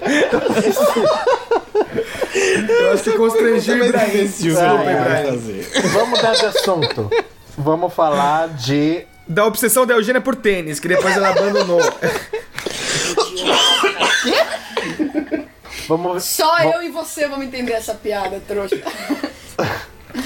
[2.68, 4.18] Eu acho que constrangiu o Ibrahim.
[4.18, 5.22] imbecil que eu é.
[5.22, 5.82] vou fazer.
[5.92, 7.10] Vamos mudar de assunto.
[7.56, 9.06] Vamos falar de.
[9.26, 11.80] Da obsessão da Eugênia por tênis, que depois ela abandonou.
[15.88, 16.24] Vamos.
[16.24, 18.80] Só eu e você vamos entender essa piada, trouxa.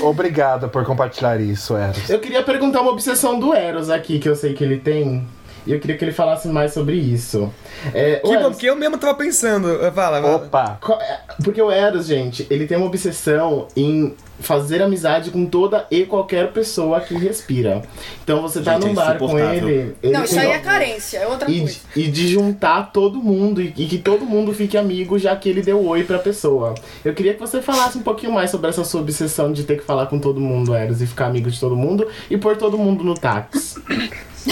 [0.01, 2.09] Obrigado por compartilhar isso, Eros.
[2.09, 5.27] Eu queria perguntar uma obsessão do Eros aqui, que eu sei que ele tem.
[5.67, 7.53] E eu queria que ele falasse mais sobre isso.
[7.95, 9.69] É, o Que bom, Eros, porque eu mesmo tava pensando.
[9.95, 10.37] Fala, fala.
[10.37, 10.79] Opa!
[11.03, 16.05] é- porque o Eros, gente, ele tem uma obsessão em fazer amizade com toda e
[16.05, 17.83] qualquer pessoa que respira.
[18.23, 19.97] Então você tá Gente, num é bar com ele.
[20.01, 21.77] ele Não, isso aí é carência, é outra E, coisa.
[21.95, 25.49] de- e de juntar todo mundo e, e que todo mundo fique amigo já que
[25.49, 26.75] ele deu oi pra pessoa.
[27.05, 29.85] Eu queria que você falasse um pouquinho mais sobre essa sua obsessão de ter que
[29.85, 33.03] falar com todo mundo, Eros, e ficar amigo de todo mundo e pôr todo mundo
[33.03, 33.81] no táxi.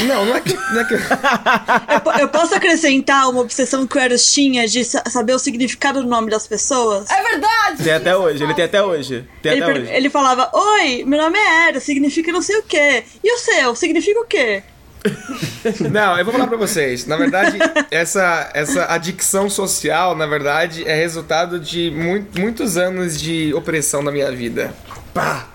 [0.04, 0.54] Não, não é que.
[0.54, 0.94] Não é que...
[0.94, 6.02] Eu, eu posso acrescentar uma obsessão que o Eros tinha de sa- saber o significado
[6.02, 7.08] do nome das pessoas?
[7.10, 7.82] É verdade!
[7.82, 9.24] Tem até hoje, ele tem até hoje.
[9.42, 9.90] Tem Ele, até hoje.
[9.92, 13.04] ele falava, oi, meu nome é Eros, significa não sei o quê.
[13.22, 14.62] E o seu, significa o quê?
[15.92, 17.06] Não, eu vou falar pra vocês.
[17.06, 17.58] Na verdade,
[17.92, 24.10] essa, essa adicção social, na verdade, é resultado de mui- muitos anos de opressão na
[24.10, 24.74] minha vida.
[25.16, 25.48] Pá!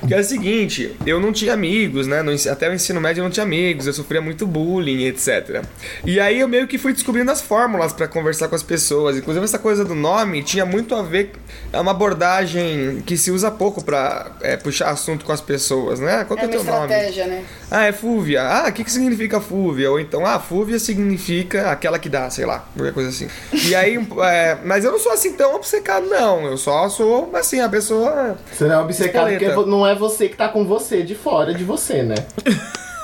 [0.00, 2.20] Porque é o seguinte, eu não tinha amigos, né?
[2.50, 5.62] Até o ensino médio eu não tinha amigos, eu sofria muito bullying, etc.
[6.04, 9.16] E aí eu meio que fui descobrindo as fórmulas pra conversar com as pessoas.
[9.16, 11.30] Inclusive essa coisa do nome tinha muito a ver.
[11.72, 16.24] É uma abordagem que se usa pouco pra é, puxar assunto com as pessoas, né?
[16.24, 16.82] Qual que É é o uma teu nome?
[16.92, 17.44] estratégia, né?
[17.74, 18.42] Ah, é Fúvia.
[18.42, 19.90] Ah, o que, que significa Fúvia?
[19.90, 23.28] Ou então, ah, Fúvia significa aquela que dá, sei lá, qualquer coisa assim.
[23.50, 26.44] E aí, é, mas eu não sou assim tão obcecado, não.
[26.44, 28.36] Eu só sou, assim, a pessoa.
[28.52, 29.70] Você não é obcecado porque Espoleta.
[29.70, 32.16] não é você que tá com você, de fora de você, né?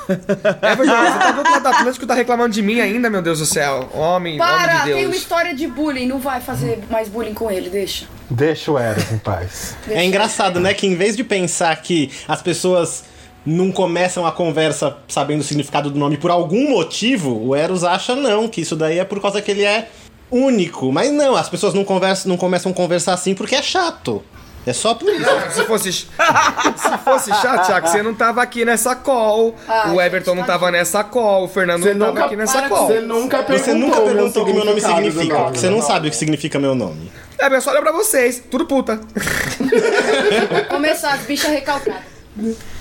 [0.08, 3.20] É verdade, você tá do outro lado do Atlântico tá reclamando de mim ainda, meu
[3.22, 3.88] Deus do céu.
[3.92, 5.16] Homem, homem Para, de tem uma Deus.
[5.16, 8.06] história de bullying, não vai fazer mais bullying com ele, deixa.
[8.30, 9.76] Deixa o Eros em paz.
[9.86, 10.00] Deixa.
[10.00, 10.72] É engraçado, né?
[10.72, 13.04] Que em vez de pensar que as pessoas
[13.44, 18.14] não começam a conversa sabendo o significado do nome por algum motivo, o Eros acha
[18.14, 19.88] não, que isso daí é por causa que ele é
[20.30, 20.92] único.
[20.92, 24.22] Mas não, as pessoas não, conversam, não começam a conversar assim porque é chato.
[24.66, 25.24] É só por isso.
[25.50, 29.54] Se fosse, se fosse chato, Thiago, você não tava aqui nessa call.
[29.66, 31.44] Ah, o Everton não tava nessa call.
[31.44, 32.86] O Fernando Você não tava aqui nessa call.
[32.86, 35.44] você nunca perguntou, Você nunca perguntou o que meu nome significa, nome.
[35.44, 37.10] porque você não sabe o que significa meu nome.
[37.38, 38.42] É, mas só olha pra vocês.
[38.50, 39.00] Tudo puta.
[40.68, 42.02] Começar as bichas recalcadas.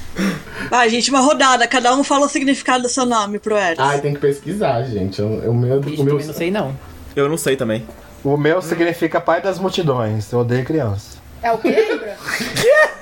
[0.70, 3.80] Vai, gente, uma rodada, cada um fala o significado do seu nome pro Eros.
[3.80, 5.22] Ai, tem que pesquisar, gente.
[5.22, 6.20] O, o meu, Ixi, o meu...
[6.20, 6.78] não sei não.
[7.16, 7.88] Eu não sei também.
[8.24, 10.32] O meu significa pai das multidões.
[10.32, 11.18] Eu odeio criança.
[11.42, 12.18] É o quê, Ibra?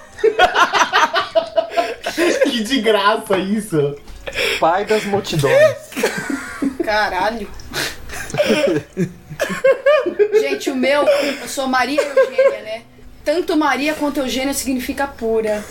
[2.43, 3.95] Que de graça isso.
[4.59, 5.75] Pai das multidões.
[6.83, 7.47] Caralho.
[10.39, 12.81] Gente, o meu, eu sou Maria Eugênia, né?
[13.23, 15.63] Tanto Maria quanto Eugênia significa pura.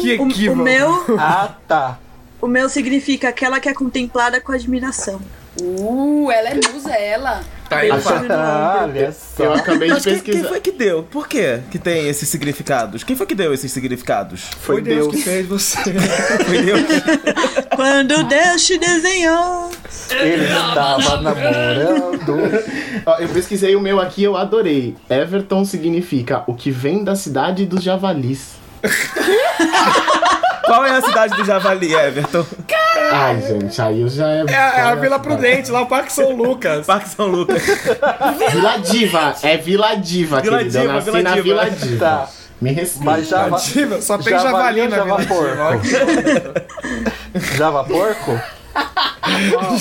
[0.00, 0.62] Que O, o equívoco.
[0.62, 1.98] meu, Ah, tá.
[2.40, 5.20] o meu significa aquela que é contemplada com admiração.
[5.60, 7.42] Uh, ela é musa, ela.
[7.70, 7.78] Tá.
[8.30, 9.44] Ah, olha só.
[9.44, 10.48] Eu acabei de Mas quem, quem pesquisar.
[10.48, 11.04] foi que deu?
[11.04, 13.04] Por quê que tem esses significados?
[13.04, 14.42] Quem foi que deu esses significados?
[14.60, 15.78] Foi Deus que fez você.
[16.46, 16.80] Foi Deus?
[17.76, 19.70] Quando Deus te desenhou.
[20.10, 22.36] Ele estava namorando.
[23.06, 24.96] Ó, eu pesquisei o meu aqui, eu adorei.
[25.08, 28.54] Everton significa o que vem da cidade dos javalis.
[30.70, 32.46] Qual é a cidade do Javali, Everton?
[33.12, 34.44] Ai, gente, aí eu já é.
[34.48, 36.86] É, a- é a Vila Prudente, lá o Parque São Lucas.
[36.86, 37.60] Parque São Lucas.
[38.52, 40.78] Vila Diva, é Vila Diva, Vila querida.
[40.78, 41.42] eu Diva, nasci Vila na Diva.
[41.42, 41.98] Vila Diva.
[41.98, 42.28] Tá.
[42.60, 43.04] Me respeita.
[43.04, 45.86] Mas Java, Diva, Só tem Javali javali na Java Vila porco?
[47.56, 48.40] Java porco?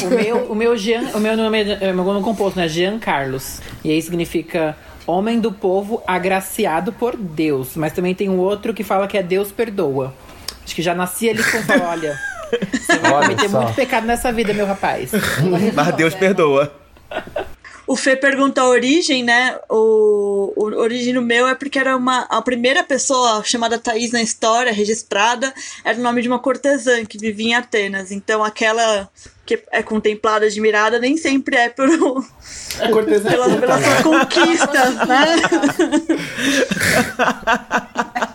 [0.05, 2.67] O meu, o meu Jean, o meu nome é, é meu nome composto, né?
[2.67, 3.59] Jean Carlos.
[3.83, 4.75] E aí significa
[5.05, 7.75] homem do povo agraciado por Deus.
[7.75, 10.13] Mas também tem um outro que fala que é Deus perdoa.
[10.69, 12.15] Acho que já nasci ali com olha.
[12.71, 13.61] Você vai Olha cometer só.
[13.63, 15.09] muito pecado nessa vida, meu rapaz.
[15.73, 16.71] Mas Deus perdoa.
[17.87, 19.57] O Fê pergunta a origem, né?
[19.67, 24.21] O, o origem do meu é porque era uma a primeira pessoa chamada Thaís na
[24.21, 25.51] história registrada
[25.83, 28.11] era o nome de uma cortesã que vivia em Atenas.
[28.11, 29.09] Então aquela
[29.43, 31.89] que é contemplada, admirada, nem sempre é por,
[32.79, 33.27] É cortesã.
[33.27, 35.25] pela, pela sua conquista, né?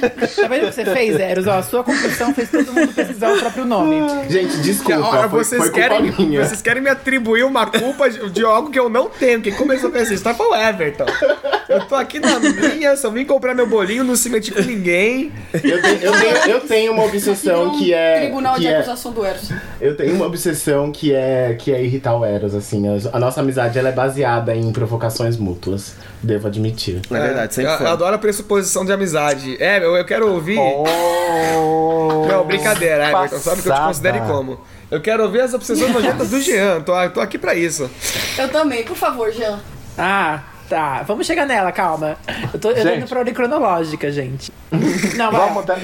[0.00, 1.46] Tá vendo o que você fez, Eros?
[1.46, 3.96] Ó, a sua confissão fez todo mundo pesquisar o próprio nome.
[4.28, 6.44] Gente, desculpa, Olha, foi, vocês, foi querem, culpa minha.
[6.44, 9.40] vocês querem me atribuir uma culpa de, de algo que eu não tenho.
[9.40, 11.06] Quem começou com essa história foi o Everton.
[11.68, 15.32] Eu tô aqui na minha, só vim comprar meu bolinho, não se meti com ninguém.
[15.52, 18.20] Eu tenho, eu tenho, eu tenho uma obsessão que é.
[18.20, 19.50] Tribunal que de é acusação do Eros.
[19.80, 22.82] eu tenho uma obsessão que é, que é irritar o Eros, assim.
[22.88, 25.94] A, a nossa amizade ela é baseada em provocações mútuas.
[26.22, 27.00] Devo admitir.
[27.10, 27.86] É verdade, sempre eu, foi.
[27.86, 29.56] eu adoro a pressuposição de amizade.
[29.62, 30.58] É, eu, eu quero ouvir.
[30.58, 33.38] Oh, Não, brincadeira, Everton.
[33.38, 33.86] Sabe que eu te passada.
[33.88, 34.60] considere como?
[34.90, 36.80] Eu quero ouvir as obsessões nojentas do Jean.
[36.80, 37.90] Tô, tô aqui pra isso.
[38.38, 39.60] Eu também, por favor, Jean.
[39.96, 41.02] Ah, tá.
[41.02, 42.16] Vamos chegar nela, calma.
[42.54, 44.50] Eu tô, eu tô indo pra ordem cronológica, gente.
[45.16, 45.40] Não, vai.
[45.40, 45.78] Vamos mudar,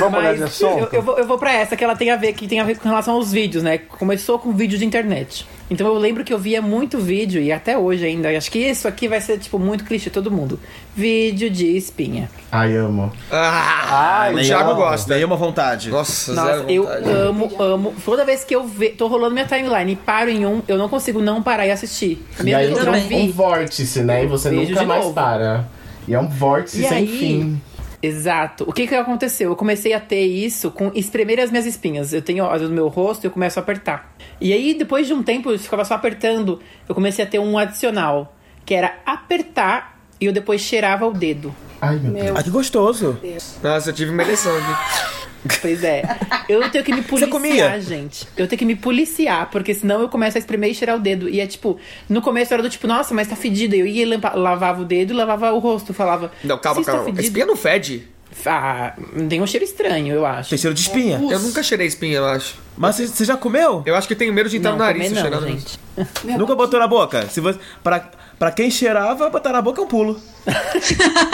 [0.00, 0.78] vamos mudar de Mas assunto?
[0.78, 2.64] eu, eu vou, eu vou pra essa, que ela tem a ver, que tem a
[2.64, 3.78] ver com relação aos vídeos, né?
[3.78, 5.46] Começou com vídeo de internet.
[5.70, 8.86] Então eu lembro que eu via muito vídeo, e até hoje ainda, acho que isso
[8.86, 10.60] aqui vai ser, tipo, muito clichê, todo mundo.
[10.94, 12.30] Vídeo de espinha.
[12.52, 13.10] Ai, amo.
[13.32, 14.42] Ah, Ai, o.
[14.42, 15.14] Thiago gosta.
[15.14, 15.90] Nenhuma vontade.
[15.90, 17.10] Nossa, Nossa, zero eu vontade.
[17.10, 17.94] amo, amo.
[18.04, 20.88] Toda vez que eu ve, tô rolando minha timeline e paro em um, eu não
[20.88, 22.22] consigo não parar e assistir.
[22.38, 24.24] E Mesmo aí que eu já entra um, um vórtice, né?
[24.24, 25.14] E você Vejo nunca mais novo.
[25.14, 25.64] para.
[26.06, 27.60] E é um vórtice E sem aí, fim.
[28.04, 28.64] Exato.
[28.68, 29.50] O que que aconteceu?
[29.50, 32.12] Eu comecei a ter isso com espremer as minhas espinhas.
[32.12, 34.14] Eu tenho as do meu rosto e eu começo a apertar.
[34.40, 36.60] E aí, depois de um tempo, eu ficava só apertando.
[36.86, 38.36] Eu comecei a ter um adicional,
[38.66, 41.54] que era apertar e eu depois cheirava o dedo.
[41.80, 42.38] Ai, meu Deus.
[42.38, 43.18] Ah, que gostoso.
[43.62, 45.23] Nossa, eu tive uma eleição aqui.
[45.60, 46.02] Pois é.
[46.48, 47.80] Eu tenho que me Você policiar, comia?
[47.80, 48.26] gente.
[48.36, 51.28] Eu tenho que me policiar, porque senão eu começo a espremer e cheirar o dedo.
[51.28, 51.78] E é tipo,
[52.08, 53.74] no começo era do tipo, nossa, mas tá fedido.
[53.74, 55.92] Eu ia e lavava o dedo e lavava o rosto.
[55.92, 56.32] Falava.
[56.42, 57.04] Não, calma, "Se isso tá calma.
[57.06, 58.08] fedido-" Espinha não fede.
[58.46, 58.94] Ah,
[59.28, 60.50] tem um cheiro estranho, eu acho.
[60.50, 61.20] Tem cheiro de espinha.
[61.30, 62.56] Eu nunca cheirei espinha, eu acho.
[62.76, 63.82] Mas você- já comeu?
[63.86, 66.38] Eu acho que tenho medo de entrar Não, no nariz comer se não, cheirar.
[66.38, 67.28] Nunca botou na boca?
[67.28, 70.20] Se você, pra, pra quem cheirava, botar na boca é um pulo.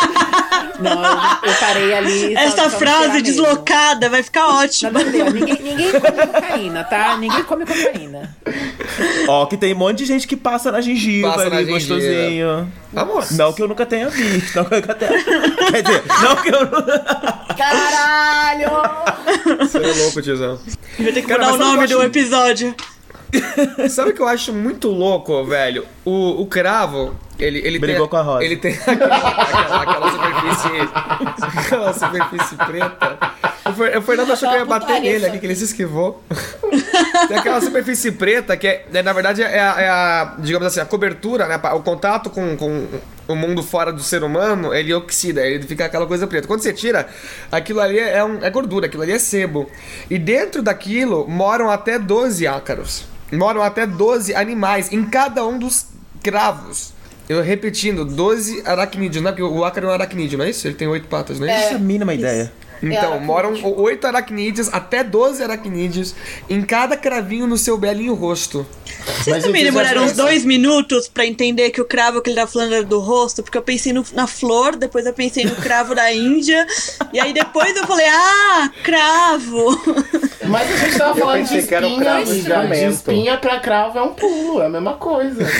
[0.80, 2.32] Não, eu, eu parei ali.
[2.34, 3.22] só- Essa só frase mesmo.
[3.22, 4.90] deslocada vai ficar ótima.
[4.90, 7.16] Não, não, ninguém, ninguém come cocaína, tá?
[7.18, 8.34] Ninguém come cocaína.
[9.28, 11.94] Ó, que tem um monte de gente que passa na gengiva Passa na ali, gengiva.
[11.96, 12.72] gostosinho.
[12.96, 13.26] Amor.
[13.32, 14.56] Não que eu nunca tenha visto.
[14.56, 15.12] Não que eu nunca tenha...
[15.70, 17.44] Quer dizer, não que eu nunca...
[17.58, 18.70] Caralho!
[19.58, 20.58] Você é louco, tiozão.
[20.98, 22.74] Vai ter que Cara, mudar o nome do episódio.
[23.88, 25.84] Sabe o que eu acho muito louco, velho?
[26.04, 28.10] O, o cravo, ele, ele Brigou tem.
[28.10, 28.44] com a Rosa.
[28.44, 31.58] Ele tem aquela, aquela, aquela superfície.
[31.58, 33.18] aquela superfície preta.
[33.66, 35.64] O Fer- o Fernando achou que eu ia bater Putaria, nele aqui, que ele se
[35.64, 36.22] esquivou.
[37.28, 40.80] tem aquela superfície preta que, é, né, na verdade, é a, é a, digamos assim,
[40.80, 41.60] a cobertura, né?
[41.74, 42.86] O contato com, com
[43.28, 46.48] o mundo fora do ser humano, ele oxida, ele fica aquela coisa preta.
[46.48, 47.06] Quando você tira,
[47.52, 49.70] aquilo ali é, um- é gordura, aquilo ali é sebo.
[50.08, 53.04] E dentro daquilo moram até 12 ácaros.
[53.32, 55.86] Moram até 12 animais em cada um dos
[56.22, 56.92] cravos.
[57.28, 59.30] Eu repetindo, 12 aracnídeos, né?
[59.30, 60.66] Porque o ácaro é um aracnídeo, não é isso?
[60.66, 61.68] Ele tem oito patas, não é isso?
[61.68, 62.52] Essa mínima ideia.
[62.82, 63.26] Então, aracnídeo.
[63.26, 66.14] moram oito aracnídeos, até 12 aracnídeos,
[66.48, 68.66] em cada cravinho no seu belinho rosto.
[69.06, 72.46] Vocês Mas também demoraram uns dois minutos pra entender que o cravo que ele tá
[72.46, 75.94] falando era do rosto, porque eu pensei no- na flor, depois eu pensei no cravo
[75.94, 76.66] da Índia,
[77.12, 79.80] e aí depois eu falei, ah, cravo!
[80.46, 82.42] Mas a gente tava falando de pensei que era o espinha, cravo de,
[82.80, 85.44] de espinha pra cravo é um pulo, é a mesma coisa.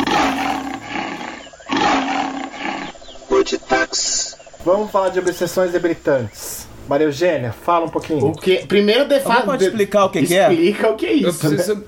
[4.65, 6.67] Vamos falar de obsessões debilitantes.
[6.87, 8.25] Maria Eugênia, fala um pouquinho.
[8.25, 8.65] O que?
[8.65, 10.51] Primeiro de Alguém pode explicar o que que é?
[10.51, 11.75] Explica o que é Eu isso.
[11.75, 11.83] né?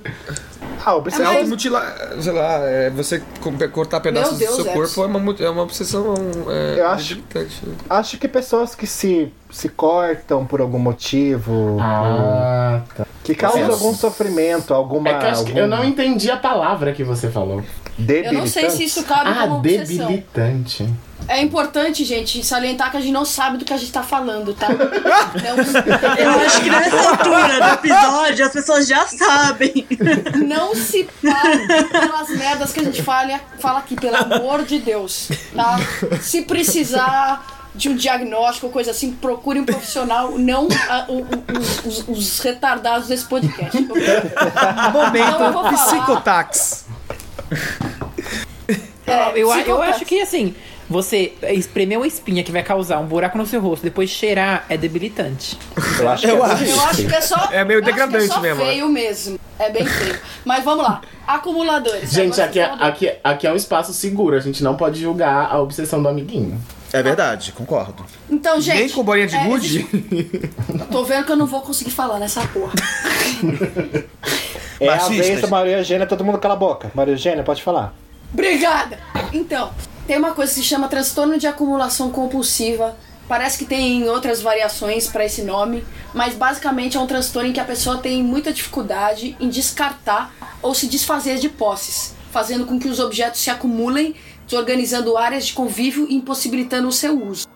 [0.83, 1.27] Ah, É obsessões.
[1.37, 4.73] automutilar, sei lá, é você co- cortar pedaços Deus, do seu Edson.
[4.73, 6.13] corpo é uma, é uma obsessão
[6.49, 7.61] é, Eu acho- debilitante.
[7.89, 13.05] Acho que pessoas que se, se cortam por algum motivo, Ah, tá.
[13.23, 13.73] que causam Nossa.
[13.73, 15.09] algum sofrimento, alguma.
[15.09, 17.61] É que acho que algum eu não entendi a palavra que você falou.
[17.99, 20.07] Eu não sei se isso cabe Ah, como obsessão.
[20.07, 20.89] debilitante.
[21.27, 24.53] É importante, gente, salientar que a gente não sabe do que a gente tá falando,
[24.53, 24.67] tá?
[24.73, 29.87] Não, Eu acho que nessa altura do episódio as pessoas já sabem.
[30.45, 35.29] não se parem pelas merdas que a gente fala, fala aqui, pelo amor de Deus,
[35.55, 35.79] tá?
[36.21, 41.57] Se precisar de um diagnóstico ou coisa assim, procure um profissional, não a- o- o-
[41.57, 43.77] os, os- os retardados desse podcast.
[43.77, 44.03] ok?
[45.21, 45.87] Então eu vou Momento falar.
[45.87, 46.85] psicotax.
[49.07, 49.89] eu, eu psicopata.
[49.91, 50.53] acho que assim,
[50.91, 54.75] você espremer uma espinha que vai causar um buraco no seu rosto, depois cheirar, é
[54.77, 55.57] debilitante.
[55.99, 56.63] Eu acho Eu que acho.
[56.65, 57.49] Eu acho que é só.
[57.51, 59.39] É meio acho que degradante é só mesmo, feio mesmo.
[59.57, 60.19] É bem feio.
[60.43, 61.01] Mas vamos lá.
[61.25, 62.11] Acumuladores.
[62.11, 64.35] Gente, aqui é, fala do- aqui, aqui é um espaço seguro.
[64.35, 66.61] A gente não pode julgar a obsessão do amiguinho.
[66.93, 68.05] É verdade, concordo.
[68.29, 68.77] Então, gente.
[68.79, 69.87] Nem com bolinha de é, gude?
[70.91, 72.73] Tô vendo que eu não vou conseguir falar nessa porra.
[74.79, 75.27] É a Machistas.
[75.27, 76.91] vez da Maria Eugênia, todo mundo cala a boca.
[76.93, 77.93] Maria Eugênia, pode falar.
[78.33, 78.97] Obrigada!
[79.31, 79.71] Então,
[80.11, 82.97] tem uma coisa que se chama transtorno de acumulação compulsiva.
[83.29, 87.61] Parece que tem outras variações para esse nome, mas basicamente é um transtorno em que
[87.61, 92.89] a pessoa tem muita dificuldade em descartar ou se desfazer de posses, fazendo com que
[92.89, 94.13] os objetos se acumulem
[94.51, 97.47] organizando áreas de convívio e impossibilitando o seu uso.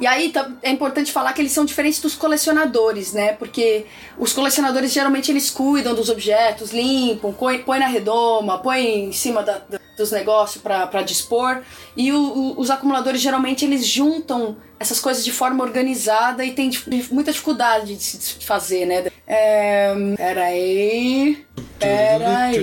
[0.00, 3.32] E aí tá- é importante falar que eles são diferentes dos colecionadores, né?
[3.34, 3.86] Porque
[4.18, 9.42] os colecionadores geralmente eles cuidam dos objetos, limpam, põe, põe na redoma, põe em cima
[9.42, 9.60] da-
[9.96, 11.60] dos negócios para dispor.
[11.96, 16.70] E o- o- os acumuladores geralmente eles juntam essas coisas de forma organizada e tem
[17.10, 19.04] muita dificuldade de se fazer, né?
[19.26, 21.44] É, peraí.
[21.80, 22.54] Peraí.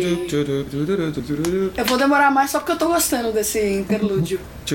[1.77, 4.39] Eu vou demorar mais só porque eu tô gostando desse interlúdio.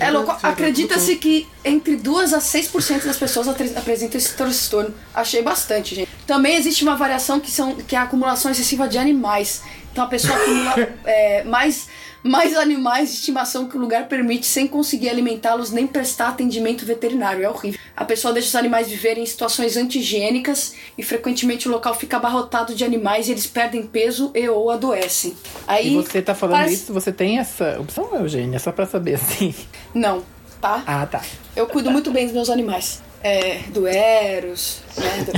[0.00, 0.36] É louco.
[0.42, 4.94] Acredita-se que entre 2 a 6% das pessoas apresentam esse transtorno.
[5.14, 6.08] Achei bastante, gente.
[6.26, 9.62] Também existe uma variação que, são, que é a acumulação excessiva de animais.
[9.92, 10.74] Então a pessoa acumula
[11.04, 11.88] é, mais,
[12.22, 17.44] mais animais de estimação que o lugar permite sem conseguir alimentá-los nem prestar atendimento veterinário.
[17.44, 17.78] É horrível.
[17.96, 22.74] A pessoa deixa os animais viverem em situações anti-higiênicas e frequentemente o local fica abarrotado
[22.74, 25.34] de animais e eles perdem peso e ou adoecem.
[25.66, 28.58] Aí, E você tá falando parece- isso, você tem essa opção, Eugênia?
[28.58, 29.54] Só pra saber, assim.
[29.94, 30.22] Não,
[30.60, 30.82] tá?
[30.86, 31.22] Ah, tá.
[31.56, 33.02] Eu cuido muito bem dos meus animais.
[33.22, 35.24] É, do Eros, né?
[35.26, 35.32] do-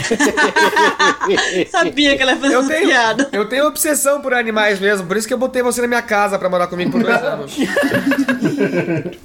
[1.70, 3.28] Sabia que ela ia fazer Eu tenho, piada.
[3.32, 6.38] eu tenho obsessão por animais mesmo, por isso que eu botei você na minha casa
[6.38, 7.52] pra morar comigo por dois anos.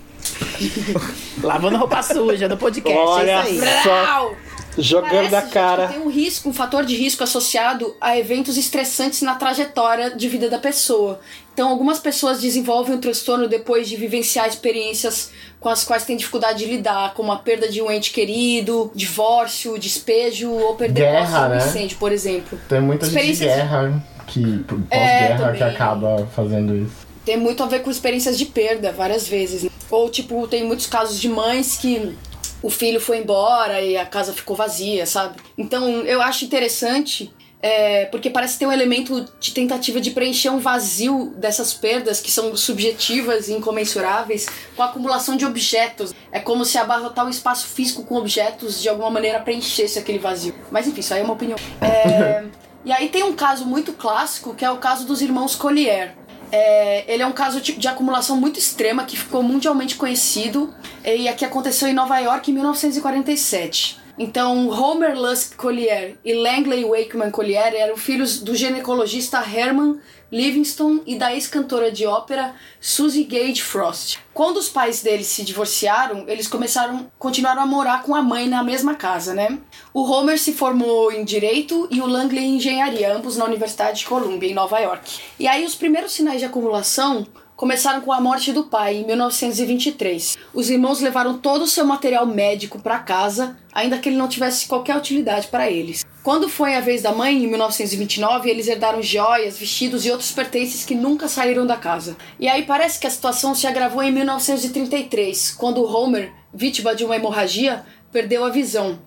[1.44, 3.84] Lavando roupa suja no podcast, Olha é isso aí.
[3.84, 4.34] só.
[4.78, 5.88] Jogando Parece, da gente, cara.
[5.88, 10.28] que tem um risco, um fator de risco associado a eventos estressantes na trajetória de
[10.28, 11.22] vida da pessoa.
[11.54, 15.32] Então, algumas pessoas desenvolvem o transtorno depois de vivenciar experiências
[15.66, 19.80] com as quais têm dificuldade de lidar, como a perda de um ente querido, divórcio,
[19.80, 21.58] despejo ou perder Guerra, um né?
[21.58, 22.60] incêndio, por exemplo.
[22.70, 24.44] Tem muita gente de guerra que
[24.92, 25.74] É, pós-guerra que também.
[25.76, 27.08] acaba fazendo isso.
[27.26, 29.64] tem muito a ver com experiências de perda, várias vezes.
[29.64, 29.72] né?
[29.90, 32.16] Ou, tipo, tem muitos casos de mães que
[32.62, 35.38] o filho foi embora e a casa ficou vazia, sabe?
[35.58, 37.34] Então, eu acho interessante.
[37.66, 42.30] É, porque parece ter um elemento de tentativa de preencher um vazio dessas perdas que
[42.30, 44.46] são subjetivas e incomensuráveis
[44.76, 46.14] com a acumulação de objetos.
[46.32, 50.54] É como se abarrotar um espaço físico com objetos de alguma maneira preenchesse aquele vazio.
[50.70, 51.58] Mas enfim, isso aí é uma opinião.
[51.82, 52.44] É,
[52.86, 56.14] e aí tem um caso muito clássico que é o caso dos irmãos Collier.
[56.52, 60.72] É, ele é um caso de, de acumulação muito extrema que ficou mundialmente conhecido
[61.04, 64.05] e aqui aconteceu em Nova York em 1947.
[64.18, 70.00] Então, Homer Lusk Collier e Langley Wakeman Collier eram filhos do ginecologista Herman
[70.32, 74.20] Livingston e da ex-cantora de ópera Susie Gage Frost.
[74.34, 78.64] Quando os pais deles se divorciaram, eles começaram, continuaram a morar com a mãe na
[78.64, 79.60] mesma casa, né?
[79.94, 84.06] O Homer se formou em direito e o Langley em engenharia, ambos na Universidade de
[84.06, 85.20] Columbia, em Nova York.
[85.40, 90.38] E aí os primeiros sinais de acumulação começaram com a morte do pai em 1923.
[90.54, 94.68] Os irmãos levaram todo o seu material médico para casa, ainda que ele não tivesse
[94.68, 96.06] qualquer utilidade para eles.
[96.24, 100.84] Quando foi a vez da mãe, em 1929, eles herdaram joias, vestidos e outros pertences
[100.84, 102.18] que nunca saíram da casa.
[102.40, 107.16] E aí parece que a situação se agravou em 1933, quando Homer, vítima de uma
[107.16, 109.00] hemorragia, perdeu a visão.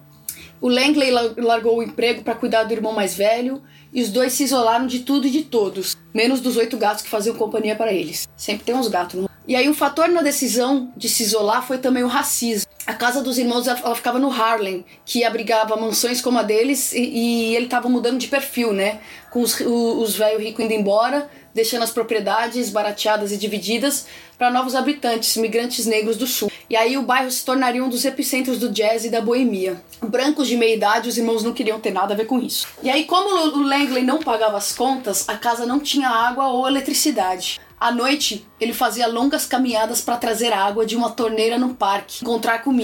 [0.61, 4.33] O Langley la- largou o emprego para cuidar do irmão mais velho e os dois
[4.33, 7.93] se isolaram de tudo e de todos, menos dos oito gatos que faziam companhia para
[7.93, 8.29] eles.
[8.37, 9.29] Sempre tem uns gatos.
[9.47, 12.69] E aí um fator na decisão de se isolar foi também o racismo.
[12.89, 17.01] A casa dos irmãos ela ficava no Harlem, que abrigava mansões como a deles e,
[17.01, 19.01] e ele estava mudando de perfil, né?
[19.31, 24.07] Com os, os velhos ricos indo embora, deixando as propriedades barateadas e divididas
[24.39, 26.51] para novos habitantes, migrantes negros do sul.
[26.71, 29.83] E aí o bairro se tornaria um dos epicentros do jazz e da boemia.
[30.01, 32.67] Brancos de meia idade, os irmãos não queriam ter nada a ver com isso.
[32.83, 36.67] E aí, como o Langley não pagava as contas, a casa não tinha água ou
[36.67, 37.61] eletricidade.
[37.81, 42.65] À noite, ele fazia longas caminhadas para trazer água de uma torneira no parque, encontrar
[42.65, 42.78] comida,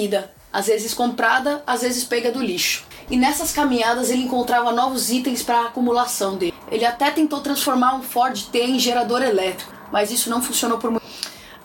[0.52, 2.84] às vezes comprada, às vezes pega do lixo.
[3.10, 6.54] E nessas caminhadas ele encontrava novos itens para a acumulação dele.
[6.70, 10.90] Ele até tentou transformar um Ford T em gerador elétrico, mas isso não funcionou por
[10.90, 11.04] muito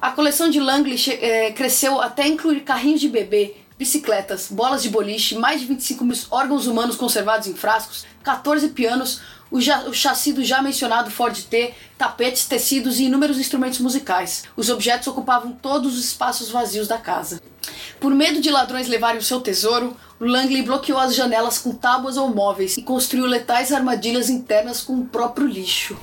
[0.02, 5.36] a coleção de Langley eh, cresceu até incluir carrinhos de bebê, bicicletas, bolas de boliche,
[5.36, 9.22] mais de 25 mil órgãos humanos conservados em frascos, 14 pianos,
[9.52, 14.44] o, já, o chassi do já mencionado Ford T, tapetes, tecidos e inúmeros instrumentos musicais.
[14.56, 17.42] Os objetos ocupavam todos os espaços vazios da casa.
[18.00, 22.34] Por medo de ladrões levarem o seu tesouro, Langley bloqueou as janelas com tábuas ou
[22.34, 25.98] móveis e construiu letais armadilhas internas com o próprio lixo.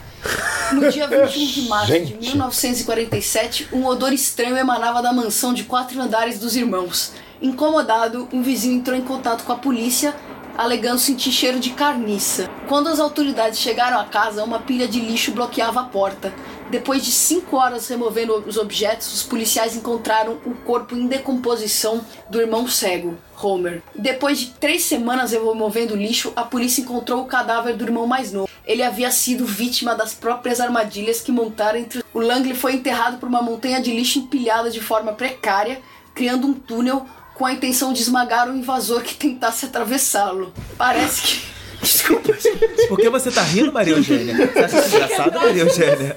[0.72, 2.28] No dia 21 de março de Gente.
[2.28, 7.12] 1947, um odor estranho emanava da mansão de quatro andares dos irmãos.
[7.40, 10.14] Incomodado, um vizinho entrou em contato com a polícia,
[10.56, 12.48] alegando sentir cheiro de carniça.
[12.68, 16.32] Quando as autoridades chegaram à casa, uma pilha de lixo bloqueava a porta.
[16.70, 22.40] Depois de cinco horas removendo os objetos, os policiais encontraram o corpo em decomposição do
[22.40, 23.82] irmão cego, Homer.
[23.94, 28.32] Depois de três semanas removendo o lixo, a polícia encontrou o cadáver do irmão mais
[28.32, 28.48] novo.
[28.66, 32.02] ele havia sido vítima das próprias armadilhas que montaram entre.
[32.12, 35.80] O Langley foi enterrado por uma montanha de lixo empilhada de forma precária,
[36.12, 37.06] criando um túnel
[37.36, 40.52] com a intenção de esmagar o invasor que tentasse atravessá-lo.
[40.76, 41.56] Parece que.
[41.82, 42.88] Desculpa, gente.
[42.88, 44.34] Por que você tá rindo, Maria Eugênia?
[44.34, 46.16] Você acha isso engraçado, Maria Eugênia?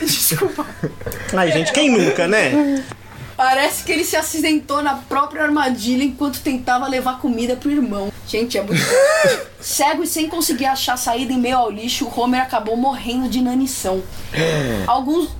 [0.00, 0.64] Desculpa.
[1.36, 2.84] Ai, gente, quem nunca, né?
[3.36, 8.12] Parece que ele se acidentou na própria armadilha enquanto tentava levar comida pro irmão.
[8.28, 8.80] Gente, é muito.
[9.58, 13.40] Cego e sem conseguir achar saída em meio ao lixo, o Homer acabou morrendo de
[13.40, 14.02] inanição.
[14.86, 15.39] Alguns.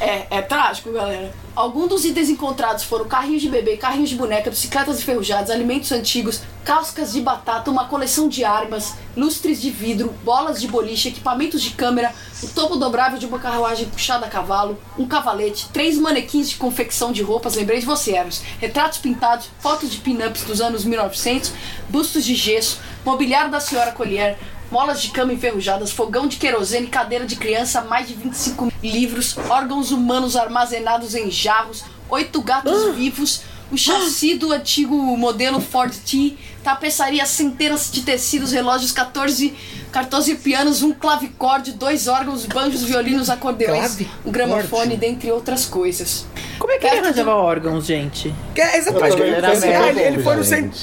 [0.00, 1.32] É, é trágico, galera.
[1.54, 6.40] Alguns dos itens encontrados foram carrinhos de bebê, carrinhos de boneca, bicicletas enferrujadas, alimentos antigos,
[6.64, 11.70] cascas de batata, uma coleção de armas, lustres de vidro, bolas de boliche, equipamentos de
[11.70, 16.56] câmera, o topo dobrável de uma carruagem puxada a cavalo, um cavalete, três manequins de
[16.56, 21.52] confecção de roupas, lembrei de você, Eros, retratos pintados, fotos de pin-ups dos anos 1900,
[21.88, 24.38] bustos de gesso, mobiliário da senhora Collier,
[24.70, 29.90] molas de cama enferrujadas, fogão de querosene, cadeira de criança, mais de 25 livros, órgãos
[29.90, 37.24] humanos armazenados em jarros, oito gatos vivos, o chassi do antigo modelo Ford T, tapeçaria
[37.26, 39.54] centenas de tecidos, relógios, 14,
[39.92, 46.26] 14 pianos, um clavicorde, dois órgãos, banjos, violinos, acordeões, um gramofone, dentre outras coisas.
[46.58, 48.34] Como é que ele arranjava órgãos, gente?
[48.54, 49.76] Que é exatamente o Era dizer.
[49.76, 50.74] Ah, ele, ele foi no cent...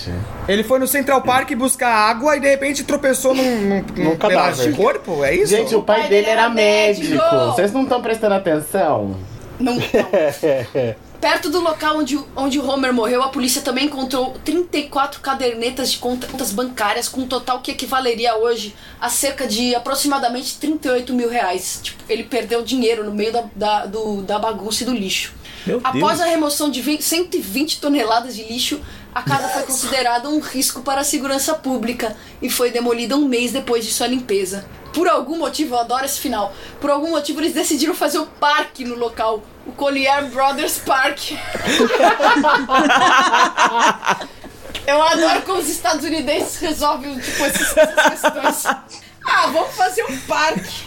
[0.48, 4.70] ele foi no Central Park buscar água e de repente tropeçou num, num, num pedaço
[4.70, 5.48] de corpo, é isso?
[5.56, 7.18] Gente, o pai dele era médico.
[7.48, 9.18] Vocês não estão prestando atenção?
[9.60, 9.82] Não, não.
[11.26, 15.98] Perto do local onde, o- onde Homer morreu, a polícia também encontrou 34 cadernetas de
[15.98, 21.80] contas bancárias, com um total que equivaleria hoje a cerca de aproximadamente 38 mil reais.
[21.82, 25.34] Tipo, ele perdeu dinheiro no meio da, da, do- da bagunça e do lixo.
[25.66, 26.22] Meu Após Deus.
[26.22, 28.80] a remoção de 20 120 toneladas de lixo,
[29.12, 33.52] a casa foi considerada um risco para a segurança pública e foi demolida um mês
[33.52, 34.64] depois de sua limpeza.
[34.96, 36.54] Por algum motivo, eu adoro esse final.
[36.80, 41.34] Por algum motivo, eles decidiram fazer um parque no local, o Collier Brothers Park.
[44.88, 48.64] eu adoro como os estadunidenses resolvem tipo, essas, essas questões.
[49.28, 50.86] Ah, vamos fazer um parque.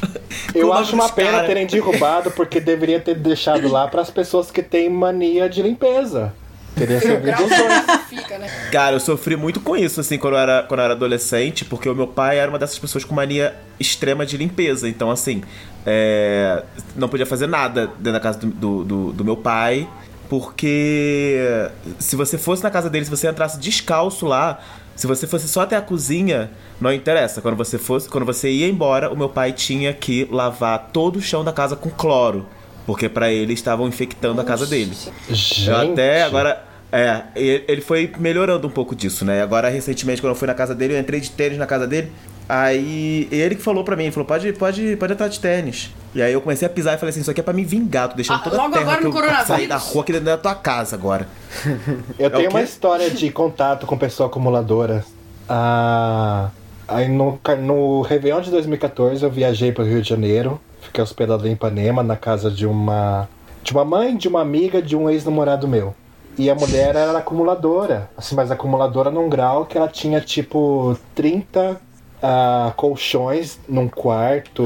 [0.54, 1.46] Eu acho uma pena cara.
[1.46, 6.32] terem derrubado, porque deveria ter deixado lá para as pessoas que têm mania de limpeza.
[6.86, 8.00] Dois.
[8.08, 8.48] Fica, né?
[8.72, 11.88] Cara, eu sofri muito com isso, assim, quando eu, era, quando eu era adolescente, porque
[11.88, 14.88] o meu pai era uma dessas pessoas com mania extrema de limpeza.
[14.88, 15.42] Então, assim,
[15.86, 16.62] é,
[16.96, 19.88] não podia fazer nada dentro da casa do, do, do- do meu pai,
[20.28, 21.68] porque
[21.98, 24.60] se você fosse na casa dele, se você entrasse descalço lá,
[24.94, 26.50] se você fosse só até a cozinha,
[26.80, 27.40] não interessa.
[27.40, 31.22] Quando você fosse, quando você ia embora, o meu pai tinha que lavar todo o
[31.22, 32.46] chão da casa com cloro.
[32.86, 34.92] Porque pra ele estavam infectando a casa dele.
[35.30, 35.68] Gente.
[35.68, 36.64] Eu até agora.
[36.90, 39.42] É, ele foi melhorando um pouco disso, né?
[39.42, 42.10] Agora, recentemente, quando eu fui na casa dele, eu entrei de tênis na casa dele.
[42.48, 45.90] Aí ele que falou pra mim, falou: pode, pode, pode entrar de tênis.
[46.14, 48.08] E aí eu comecei a pisar e falei assim: Isso aqui é pra me vingar,
[48.08, 49.46] tô deixando Ah, toda a logo terra agora que no eu coronavírus?
[49.46, 51.28] saí da rua aqui dentro da tua casa agora.
[52.18, 55.04] Eu tenho É o uma história de contato com pessoa acumuladora.
[55.46, 56.48] Ah,
[56.86, 60.58] aí no, no Réveillon de 2014 eu viajei para o Rio de Janeiro.
[60.80, 63.28] Fiquei hospedado em Ipanema, na casa de uma,
[63.62, 65.94] de uma mãe, de uma amiga, de um ex-namorado meu.
[66.38, 71.80] E a mulher era acumuladora, assim, mas acumuladora num grau que ela tinha tipo 30
[72.22, 74.64] ah, colchões num quarto.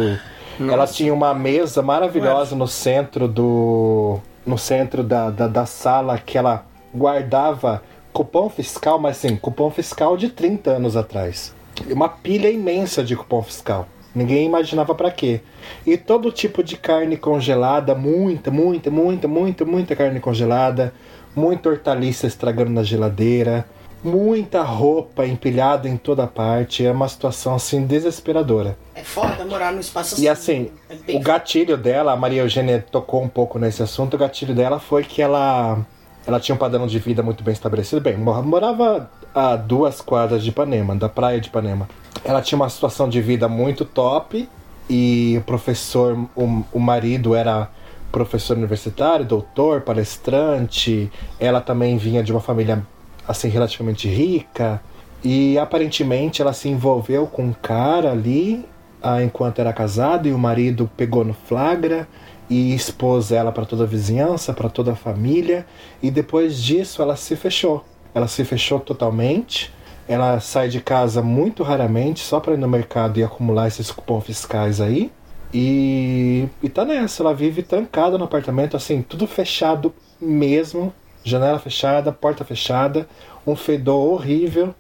[0.61, 4.21] Ela tinha uma mesa maravilhosa no centro do.
[4.47, 10.15] no centro da, da, da sala que ela guardava cupom fiscal, mas assim, cupom fiscal
[10.17, 11.55] de 30 anos atrás.
[11.91, 13.89] Uma pilha imensa de cupom fiscal.
[14.15, 15.41] Ninguém imaginava pra quê.
[15.87, 20.93] E todo tipo de carne congelada, muita, muita, muita, muita, muita carne congelada,
[21.35, 23.65] muita hortaliça estragando na geladeira,
[24.05, 26.85] muita roupa empilhada em toda parte.
[26.85, 28.77] É uma situação assim desesperadora.
[28.95, 30.25] É foda morar no espaço assim.
[30.25, 34.15] E assim, É bem o gatilho dela, a Maria Eugênia tocou um pouco nesse assunto,
[34.15, 35.79] o gatilho dela foi que ela,
[36.27, 38.01] ela tinha um padrão de vida muito bem estabelecido.
[38.01, 41.89] Bem, mor- morava a duas quadras de Ipanema, da praia de Ipanema.
[42.25, 44.49] Ela tinha uma situação de vida muito top
[44.91, 47.69] e o professor, o, o marido era
[48.13, 51.11] professor universitário, doutor, palestrante.
[51.41, 52.87] Ela também vinha de uma família
[53.27, 54.81] assim relativamente rica
[55.25, 58.65] e aparentemente ela se envolveu com um cara ali
[59.03, 62.07] ah, enquanto era casada e o marido pegou no flagra
[62.51, 65.65] e expôs ela para toda a vizinhança, para toda a família
[66.03, 67.85] e depois disso ela se fechou.
[68.15, 69.73] Ela se fechou totalmente.
[70.07, 74.25] Ela sai de casa muito raramente só para ir no mercado e acumular esses cupons
[74.25, 75.11] fiscais aí.
[75.53, 80.93] E, e tá nessa, ela vive trancada no apartamento, assim, tudo fechado mesmo.
[81.25, 83.07] Janela fechada, porta fechada,
[83.47, 84.75] um fedor horrível.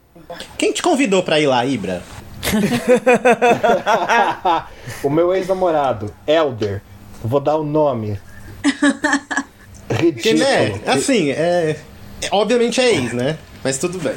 [0.59, 2.03] Quem te convidou pra ir lá, Ibra?
[5.03, 6.83] o meu ex-namorado, Elder.
[7.23, 8.19] Vou dar o nome.
[9.93, 10.39] Que, Ridículo.
[10.39, 10.81] né?
[10.87, 11.77] Assim, é,
[12.23, 13.37] é- Obviamente é ex, né?
[13.63, 14.15] Mas tudo bem.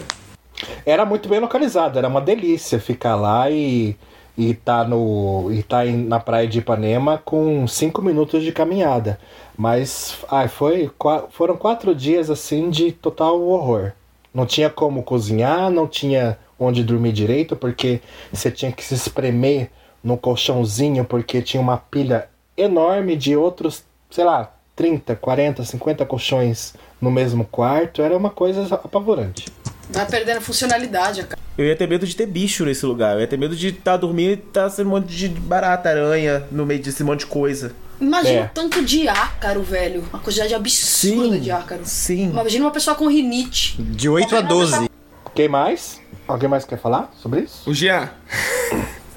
[0.85, 3.95] Era muito bem localizado, era uma delícia ficar lá e,
[4.37, 9.19] e tá, no, e tá em- na praia de Ipanema com cinco minutos de caminhada.
[9.57, 10.91] Mas ai, foi,
[11.31, 13.93] foram quatro dias assim de total horror.
[14.33, 19.69] Não tinha como cozinhar, não tinha onde dormir direito, porque você tinha que se espremer
[20.03, 22.27] no colchãozinho, porque tinha uma pilha
[22.57, 28.01] enorme de outros, sei lá, 30, 40, 50 colchões no mesmo quarto.
[28.01, 29.45] Era uma coisa apavorante.
[29.89, 31.39] Vai perdendo funcionalidade, cara.
[31.57, 33.15] Eu ia ter medo de ter bicho nesse lugar.
[33.15, 36.43] Eu ia ter medo de estar dormindo e estar sendo um monte de barata, aranha,
[36.51, 37.73] no meio desse monte de coisa.
[37.99, 38.43] Imagina É.
[38.45, 40.03] o tanto de ácaro, velho.
[40.11, 41.81] Uma quantidade absurda de ácaro.
[41.85, 42.29] Sim.
[42.29, 43.81] Imagina uma pessoa com rinite.
[43.81, 44.89] De 8 a 12.
[45.33, 46.01] Quem mais?
[46.27, 47.69] Alguém mais quer falar sobre isso?
[47.69, 48.09] O Jean.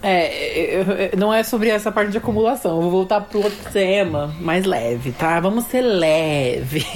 [0.03, 2.77] É, não é sobre essa parte de acumulação.
[2.77, 5.41] Eu vou voltar pro outro tema, mais leve, tá?
[5.41, 6.87] Vamos ser leve.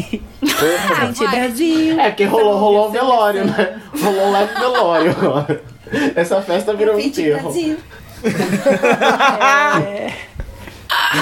[0.42, 1.98] Gente, Brasil.
[2.00, 3.80] É que rolou, rolou um velório, né?
[4.00, 5.62] Rolou um leve velório agora.
[6.14, 7.50] Essa festa virou um enterro.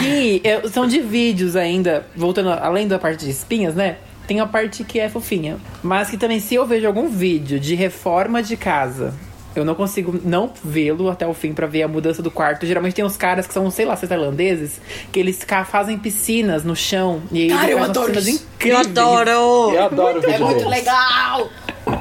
[0.03, 3.97] E eu- são de vídeos ainda, voltando além da parte de espinhas, né?
[4.27, 5.57] Tem a parte que é fofinha.
[5.83, 9.13] Mas que também, se eu vejo algum vídeo de reforma de casa,
[9.57, 12.65] eu não consigo não vê-lo até o fim pra ver a mudança do quarto.
[12.67, 14.81] Geralmente tem uns caras que são, sei lá, se tailandeses,
[15.11, 17.21] que eles fazem piscinas no chão.
[17.33, 18.45] E aí Cara, eles eu adoro piscinas isso.
[18.45, 18.87] Eu incríveis.
[18.87, 19.31] adoro!
[19.75, 20.71] Eu adoro o vídeo É muito deles.
[20.71, 21.49] legal!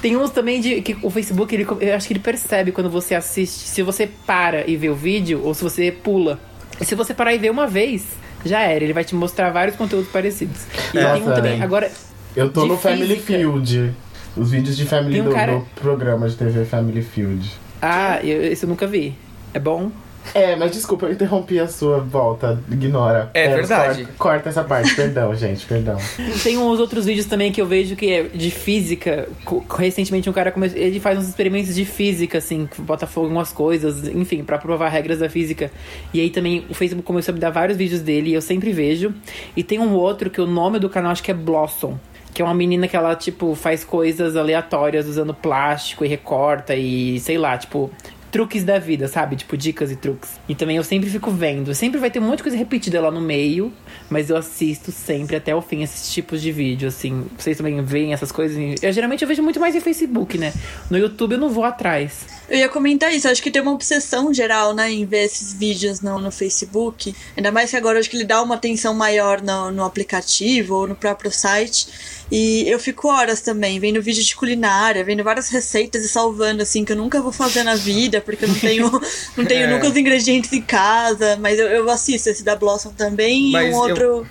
[0.00, 3.14] Tem uns também de que o Facebook, ele, eu acho que ele percebe quando você
[3.14, 6.40] assiste, se você para e vê o vídeo ou se você pula.
[6.80, 8.02] E se você parar e ver uma vez,
[8.44, 8.82] já era.
[8.82, 10.62] Ele vai te mostrar vários conteúdos parecidos.
[10.92, 11.60] E Nossa, tem um também.
[11.60, 11.62] é.
[11.62, 11.92] Agora,
[12.34, 13.16] Eu tô no Family.
[13.16, 13.94] Field.
[14.36, 17.50] Os vídeos de Family um do, cara- do programa de TV Family Field.
[17.80, 19.14] ah, eu, esse eu nunca vi.
[19.52, 19.90] É bom?
[20.34, 22.56] É, mas desculpa, eu interrompi a sua volta.
[22.70, 23.28] Ignora.
[23.34, 24.04] É verdade.
[24.04, 25.98] Corta, corta essa parte, perdão, gente, perdão.
[26.44, 29.28] Tem uns outros vídeos também que eu vejo que é de física.
[29.76, 33.52] Recentemente um cara começou, ele faz uns experimentos de física, assim, bota fogo em umas
[33.52, 35.72] coisas, enfim, pra provar regras da física.
[36.14, 38.70] E aí também o Facebook começou a me dar vários vídeos dele e eu sempre
[38.72, 39.12] vejo.
[39.56, 41.98] E tem um outro que o nome do canal acho que é Blossom.
[42.32, 47.20] Que é uma menina que ela, tipo, faz coisas aleatórias usando plástico e recorta e
[47.20, 47.90] sei lá, tipo,
[48.32, 49.36] truques da vida, sabe?
[49.36, 50.30] Tipo, dicas e truques.
[50.48, 51.74] E também eu sempre fico vendo.
[51.74, 53.70] Sempre vai ter um monte de coisa repetida lá no meio,
[54.08, 57.26] mas eu assisto sempre até o fim esses tipos de vídeo, assim.
[57.38, 58.82] Vocês também veem essas coisas?
[58.82, 60.52] Eu geralmente eu vejo muito mais em Facebook, né?
[60.90, 62.24] No YouTube eu não vou atrás.
[62.48, 66.00] Eu ia comentar isso, acho que tem uma obsessão geral, né, em ver esses vídeos
[66.00, 67.14] no, no Facebook.
[67.36, 70.88] Ainda mais que agora acho que ele dá uma atenção maior no, no aplicativo ou
[70.88, 71.86] no próprio site.
[72.34, 76.82] E eu fico horas também, vendo vídeo de culinária, vendo várias receitas e salvando, assim,
[76.82, 78.90] que eu nunca vou fazer na vida, porque eu não tenho,
[79.36, 79.66] não tenho É.
[79.66, 81.36] nunca os ingredientes em casa.
[81.36, 84.26] Mas eu, eu assisto esse da Blossom também Mas e eu- um outro.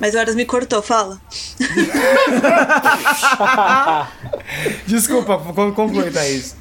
[0.00, 1.20] Mas o Horas me cortou, fala.
[4.86, 6.54] Desculpa, con- conclui, Thaís.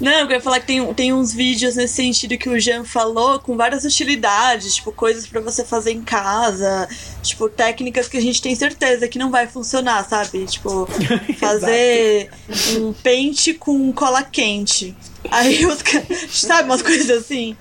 [0.00, 3.40] Não, eu ia falar que tem, tem uns vídeos nesse sentido que o Jean falou,
[3.40, 6.88] com várias utilidades, tipo, coisas pra você fazer em casa,
[7.22, 10.46] tipo, técnicas que a gente tem certeza que não vai funcionar, sabe?
[10.46, 10.88] Tipo,
[11.38, 12.30] fazer
[12.78, 14.96] um pente com cola quente.
[15.30, 17.56] Aí os caras, sabe, umas coisas assim?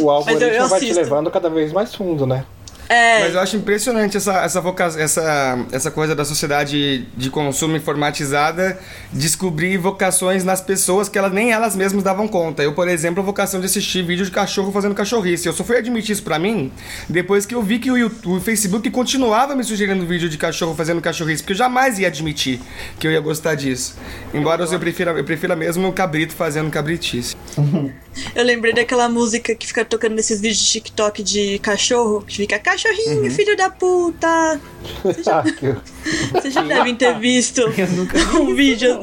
[0.00, 2.44] O algoritmo vai te levando cada vez mais fundo, né?
[2.88, 7.76] É, Mas eu acho impressionante essa, essa, voca- essa, essa coisa da sociedade de consumo
[7.76, 8.78] informatizada
[9.12, 12.62] descobrir vocações nas pessoas que elas, nem elas mesmas davam conta.
[12.62, 15.46] Eu, por exemplo, a vocação de assistir vídeo de cachorro fazendo cachorrice.
[15.46, 16.72] Eu só fui admitir isso pra mim
[17.08, 20.74] depois que eu vi que o, YouTube, o Facebook continuava me sugerindo vídeo de cachorro
[20.74, 22.60] fazendo cachorrice, porque eu jamais ia admitir
[22.98, 23.96] que eu ia gostar disso.
[24.32, 27.36] Embora eu prefira, eu prefira mesmo o cabrito fazendo cabritice.
[28.34, 32.58] eu lembrei daquela música que fica tocando nesses vídeos de TikTok de cachorro, que fica
[32.82, 34.60] cachorrinho, filho da puta.
[35.26, 35.74] Ah, que-
[36.32, 37.62] Vocês já devem ter visto
[38.40, 38.98] um vídeo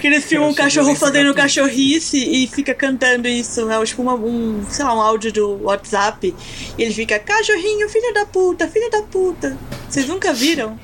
[0.00, 3.68] que eles filmam um cachorro fazendo cachorrice e fica cantando isso.
[3.70, 6.34] É tipo uma- um, sei lá, um áudio do WhatsApp.
[6.78, 9.56] E ele fica, cachorrinho, filho da puta, filho da puta.
[9.88, 10.78] Vocês nunca viram?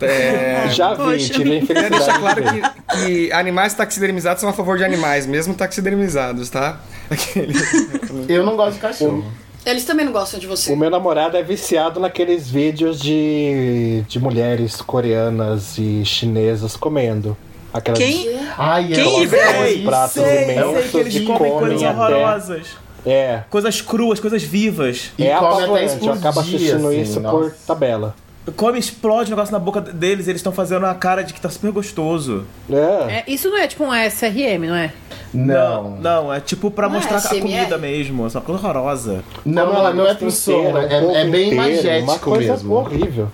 [0.00, 1.34] É, Já vi, Poxa.
[1.34, 5.52] tive Quero deixar de claro que, que animais taxidermizados são a favor de animais, mesmo
[5.54, 6.80] taxidermizados, tá?
[7.10, 7.54] Aquele-
[8.28, 9.24] Eu não gosto de cachorro.
[9.66, 10.72] Eles também não gostam de você.
[10.72, 17.36] O meu namorado é viciado naqueles vídeos de, de mulheres coreanas e chinesas comendo.
[17.74, 18.38] Aquelas Quem?
[18.56, 19.40] Ai, Quem eu vê?
[19.40, 22.66] adoro Sei, pratos sei, imensos sei que eles e comem coisas até- horrorosas.
[23.04, 25.10] É, Coisas cruas, coisas vivas.
[25.18, 25.70] E é come até.
[25.70, 27.36] Eu explodir, acabo assistindo assim, isso nossa.
[27.36, 28.14] por tabela.
[28.54, 31.48] Come, explode o negócio na boca deles, eles estão fazendo a cara de que tá
[31.50, 32.44] super gostoso.
[32.70, 32.74] É.
[33.18, 34.92] É, isso não é tipo um SRM, não é?
[35.34, 35.96] Não.
[35.96, 37.40] Não, é tipo pra Não é mostrar a ASMR?
[37.42, 38.24] comida mesmo.
[38.24, 39.24] É uma coisa horrorosa.
[39.44, 41.62] Não, ela não é pro som, é, é bem inteiro, Uma
[42.06, 42.74] magético coisa mesmo.
[42.74, 43.28] horrível.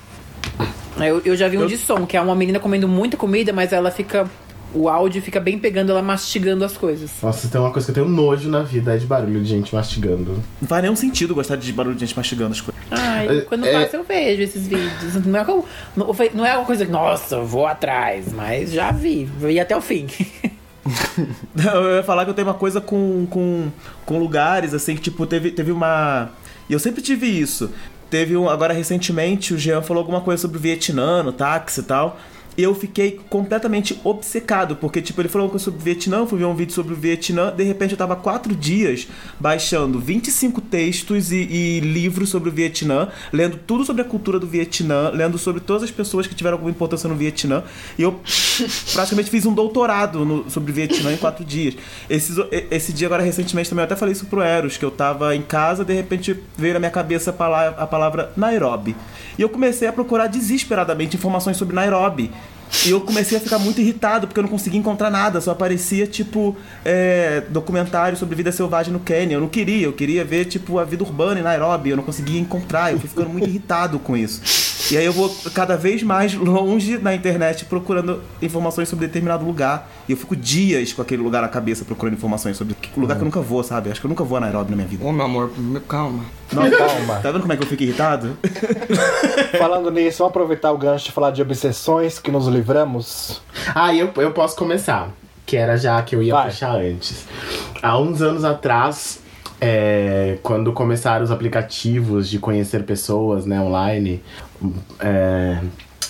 [0.98, 3.52] Eu, eu já vi um Eu- de som, que é uma menina comendo muita comida,
[3.52, 4.26] mas ela fica.
[4.74, 7.10] O áudio fica bem pegando ela mastigando as coisas.
[7.22, 9.74] Nossa, tem uma coisa que eu tenho nojo na vida, é de barulho de gente
[9.74, 10.42] mastigando.
[10.60, 12.82] Não faz nenhum sentido gostar de barulho de gente mastigando as coisas.
[12.90, 15.24] Ai, É- quando é- passa eu vejo esses vídeos.
[15.26, 15.64] Não é, como-
[15.96, 19.58] não foi- não é uma coisa que, nossa, eu vou atrás, mas já vi, vi
[19.60, 20.06] até o fim.
[21.64, 23.68] Eu ia falar que eu tenho uma coisa com, com,
[24.04, 26.30] com lugares, assim, que tipo, teve, teve uma.
[26.68, 27.70] E eu sempre tive isso.
[28.10, 28.48] Teve um.
[28.48, 32.18] Agora, recentemente, o Jean falou alguma coisa sobre o Vietnã, no táxi e tal.
[32.56, 36.54] Eu fiquei completamente obcecado, porque, tipo, ele falou sobre o Vietnã, eu fui ver um
[36.54, 39.08] vídeo sobre o Vietnã, de repente eu tava quatro dias
[39.40, 44.46] baixando 25 textos e, e livros sobre o Vietnã, lendo tudo sobre a cultura do
[44.46, 47.62] Vietnã, lendo sobre todas as pessoas que tiveram alguma importância no Vietnã.
[47.98, 48.20] E eu
[48.92, 51.74] praticamente fiz um doutorado no- sobre Vietnã em quatro dias.
[52.08, 52.32] Esse,
[52.70, 55.42] esse dia, agora, recentemente, também eu até falei isso pro Eros, que eu tava em
[55.42, 58.94] casa, de repente veio na minha cabeça a pala- a palavra Nairobi.
[59.38, 62.30] E eu comecei a procurar desesperadamente informações sobre Nairobi.
[62.86, 66.06] E eu comecei a ficar muito irritado porque eu não conseguia encontrar nada, só aparecia
[66.06, 69.34] tipo é, documentário sobre vida selvagem no Quênia.
[69.34, 72.40] Eu não queria, eu queria ver tipo a vida urbana em Nairobi, eu não conseguia
[72.40, 74.40] encontrar, eu fui ficando muito irritado com isso.
[74.90, 79.90] E aí eu vou cada vez mais longe na internet procurando informações sobre determinado lugar.
[80.08, 83.22] E eu fico dias com aquele lugar na cabeça procurando informações sobre que lugar que
[83.22, 83.90] eu nunca vou, sabe?
[83.90, 85.04] Acho que eu nunca vou a Nairobi na minha vida.
[85.04, 85.52] Ô, meu amor,
[85.88, 86.24] calma.
[86.52, 87.14] Não, calma.
[87.20, 88.36] Tá vendo como é que eu fico irritado?
[89.58, 93.40] Falando nisso, vamos aproveitar o gancho de falar de obsessões que nos livramos.
[93.74, 95.10] Ah, eu, eu posso começar.
[95.46, 96.46] Que era já que eu ia Vai.
[96.46, 97.24] puxar antes.
[97.82, 99.20] Há uns anos atrás,
[99.60, 104.22] é, quando começaram os aplicativos de conhecer pessoas né, online,
[105.00, 105.58] é,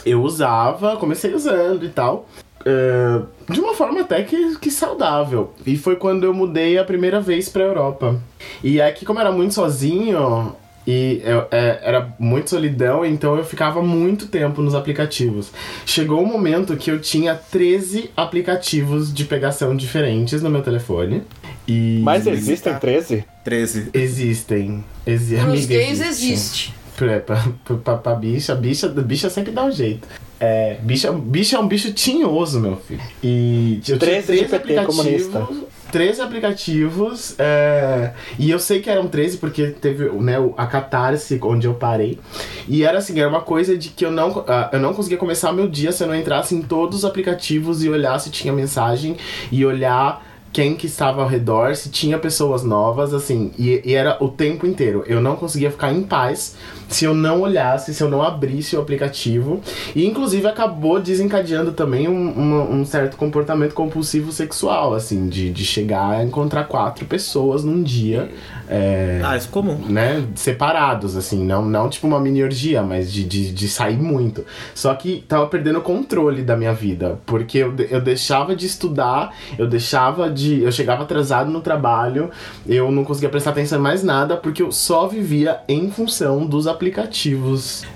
[0.05, 2.28] eu usava, comecei usando e tal.
[2.64, 3.22] é,
[3.53, 5.53] de uma forma até que, que saudável.
[5.66, 8.20] E foi quando eu mudei a primeira vez pra Europa.
[8.62, 10.55] E aqui, como eu era muito sozinho,
[10.86, 15.50] e eu- é, era muito solidão, então eu ficava muito tempo nos aplicativos.
[15.84, 21.22] Chegou um momento que eu tinha 13 aplicativos de pegação diferentes no meu telefone.
[21.66, 23.24] E Mas existem 13?
[23.44, 23.90] 13.
[23.94, 24.84] existem.
[25.07, 26.74] Exi amiga, gays existe.
[27.07, 27.24] Existe.
[27.26, 30.09] Pra, pra, pra, pra bicha, bicha, bicha sempre dá um jeito.
[30.38, 33.00] É, bicha, bicha é um bicho tinhoso, meu filho.
[33.22, 34.96] E eu tinha 13 de 13 PT aplicativos.
[34.96, 35.72] comunista.
[35.92, 37.34] 13 aplicativos.
[37.38, 42.18] é, e eu sei que eram 13 porque teve né, a catarse onde eu parei.
[42.66, 45.53] E era assim, era uma coisa de que eu não, ah, eu não conseguia começar
[45.53, 49.16] meu dia se eu não entrasse em todos os aplicativos e olhar se tinha mensagem
[49.53, 54.18] e olhar quem que estava ao redor, se tinha pessoas novas, assim, e, e era
[54.22, 55.03] o tempo inteiro.
[55.07, 56.57] Eu não conseguia ficar em paz
[56.93, 59.61] se eu não olhasse, se eu não abrisse o aplicativo.
[59.97, 65.64] E inclusive acabou desencadeando também um, uma- um certo comportamento compulsivo sexual, assim, de, de
[65.64, 68.30] chegar a encontrar quatro pessoas num dia.
[68.68, 69.76] é, Ah, isso é comum.
[69.88, 74.45] né, separados, assim, não, não tipo uma mini orgia, mas de, de, de sair muito.
[74.74, 79.34] Só que tava perdendo o controle da minha vida, porque eu, eu deixava de estudar,
[79.59, 80.62] eu deixava de.
[80.62, 82.30] Eu chegava atrasado no trabalho,
[82.66, 86.66] eu não conseguia prestar atenção em mais nada, porque eu só vivia em função dos
[86.66, 86.82] aplicativos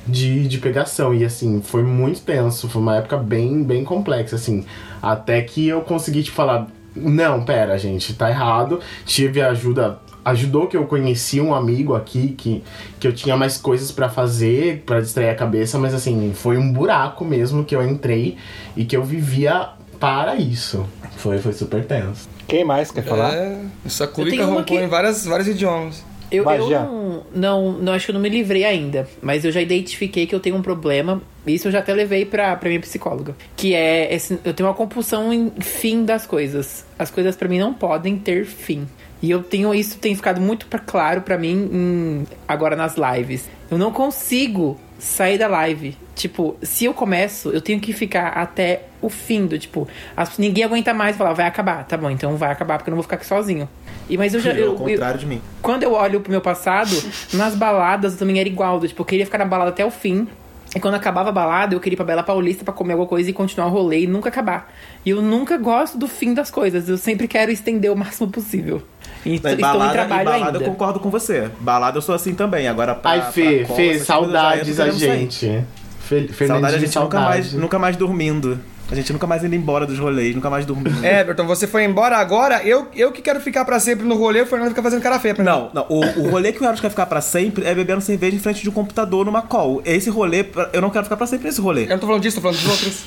[0.06, 1.14] de, de pegação.
[1.14, 4.64] E assim, foi muito tenso, foi uma época bem, bem complexa, assim.
[5.02, 6.66] Até que eu consegui, tipo, falar.
[6.94, 8.80] Não, pera, gente, tá errado.
[9.04, 12.60] Tive ajuda ajudou que eu conheci um amigo aqui que,
[12.98, 16.72] que eu tinha mais coisas pra fazer, pra distrair a cabeça, mas assim, foi um
[16.72, 18.36] buraco mesmo que eu entrei
[18.76, 19.68] e que eu vivia
[20.00, 20.84] para isso.
[21.16, 22.28] Foi, foi super tenso.
[22.48, 23.34] Quem mais quer falar?
[23.34, 24.08] É, essa
[24.46, 26.04] uma roncou que- em várias, vários idiomas.
[26.30, 29.60] Eu, eu não, não, não acho que eu não me livrei ainda, mas eu já
[29.60, 31.22] identifiquei que eu tenho um problema.
[31.46, 33.36] Isso eu já até levei pra, pra minha psicóloga.
[33.56, 36.84] Que é esse, eu tenho uma compulsão em fim das coisas.
[36.98, 38.86] As coisas pra mim não podem ter fim.
[39.22, 43.48] E eu tenho isso tem ficado muito claro pra mim em- agora nas lives.
[43.70, 45.96] Eu não consigo sair da live.
[46.14, 50.64] Tipo, se eu começo, eu tenho que ficar até o fim do tipo, as- ninguém
[50.64, 51.84] aguenta mais e falar, vai acabar.
[51.84, 53.68] Tá bom, então vai acabar porque eu não vou ficar aqui sozinho.
[54.08, 55.40] E mas eu já É eu, o eu, contrário de mim.
[55.60, 56.90] quando eu olho pro meu passado,
[57.32, 58.78] nas baladas eu também era igual.
[58.80, 60.28] Tipo, eu queria ficar na balada até o fim.
[60.74, 63.30] E quando acabava a balada, eu queria ir pra Bela Paulista pra comer alguma coisa
[63.30, 64.70] e continuar o rolê e nunca acabar.
[65.06, 66.88] E eu nunca gosto do fim das coisas.
[66.88, 68.82] Eu sempre quero estender o máximo possível.
[69.24, 70.58] E Não, estou balada, em trabalho e balada ainda.
[70.64, 71.48] eu concordo com você.
[71.60, 72.68] Balada eu sou assim também.
[72.68, 75.64] Agora pra, Ai, Fê, pra cola, Fê, eu saudades a gente.
[76.00, 77.56] Fe, Fernandinho, Saudade a gente nunca mais, saudade.
[77.62, 78.60] nunca mais dormindo.
[78.90, 81.04] A gente nunca mais indo embora dos rolês, nunca mais dormindo.
[81.04, 84.46] Everton, você foi embora agora, eu, eu que quero ficar pra sempre no rolê, o
[84.46, 85.50] Fernando fica fazendo cara feia pra mim.
[85.50, 85.86] Não, não.
[85.88, 88.62] O, o rolê que o Eros quer ficar pra sempre é bebendo cerveja em frente
[88.62, 89.82] de um computador numa call.
[89.84, 91.84] Esse rolê, eu não quero ficar pra sempre nesse rolê.
[91.84, 93.04] Eu não tô falando disso, tô falando dos outros.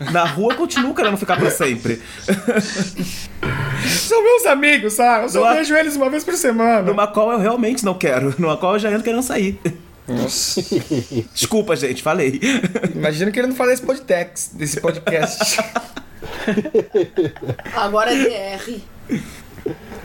[0.12, 2.00] Na rua eu continuo querendo ficar pra sempre.
[3.86, 5.24] São meus amigos, sabe?
[5.24, 5.54] Eu só Não.
[5.56, 6.82] vejo eles uma vez por semana.
[6.82, 8.34] Numa call eu realmente não quero.
[8.38, 9.60] Numa call eu já entro querendo sair.
[10.08, 10.62] Nossa.
[11.34, 12.40] Desculpa, gente, falei.
[12.94, 15.58] Imagina que ele não fala desse podcast, desse podcast.
[17.76, 18.80] Agora é DR.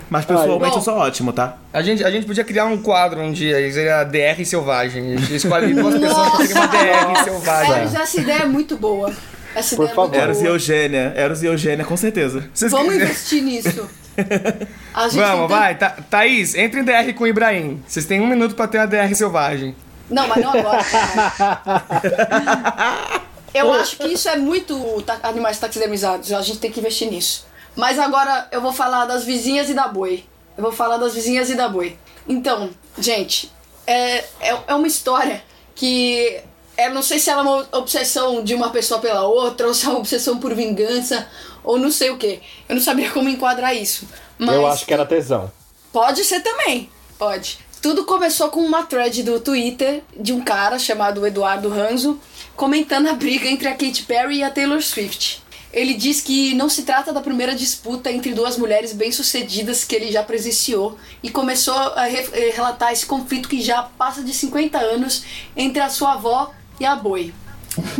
[0.10, 0.78] Mas pessoalmente Bom.
[0.78, 1.58] eu sou ótimo, tá?
[1.72, 5.14] A gente, a gente podia criar um quadro um dia, e seria DR Selvagem.
[5.14, 7.74] A gente escolhe duas pessoas pra criar uma DR Selvagem.
[7.76, 9.12] Eros, essa ideia é muito boa.
[9.56, 10.16] Essa Por ideia favor.
[10.16, 10.45] é Eros e.
[10.45, 11.14] Eugênia.
[11.16, 12.49] Eros e Eugênia, com certeza.
[12.54, 13.89] Vocês Vamos quiserem- investir nisso.
[14.93, 15.76] A gente Vamos, tem- vai.
[15.76, 17.82] Tha- Thaís, entre em DR com o Ibrahim.
[17.88, 19.76] Vocês têm um minuto pra ter uma DR Selvagem.
[20.10, 20.84] Não, mas não agora.
[23.54, 26.34] Eu acho que isso é muito animais taxidermizados.
[26.34, 27.45] A gente tem que investir nisso.
[27.76, 30.26] Mas agora eu vou falar das vizinhas e da boi.
[30.58, 31.97] Eu vou falar das vizinhas e da boi.
[32.28, 33.51] Então, gente,
[33.86, 35.43] é, é, é uma história
[35.76, 36.41] que.
[36.76, 39.86] Eu não sei se ela é uma obsessão de uma pessoa pela outra, ou se
[39.86, 41.28] é uma obsessão por vingança,
[41.64, 42.41] ou não sei o que.
[42.68, 44.08] Eu não sabia como enquadrar isso.
[44.39, 45.51] Mas Eu acho que era tesão.
[45.91, 46.89] Pode ser também,
[47.20, 47.60] pode.
[47.84, 52.18] Tudo começou com uma thread do Twitter de um cara chamado Eduardo Ranzo
[52.56, 55.44] comentando a briga entre a Katy Perry e a Taylor Swift.
[55.74, 60.12] Ele diz que não se trata da primeira disputa entre duas mulheres bem-sucedidas que ele
[60.12, 64.78] já presenciou e começou a re- eh, relatar esse conflito que já passa de 50
[64.78, 65.24] anos
[65.58, 67.34] entre a sua avó e a Boi.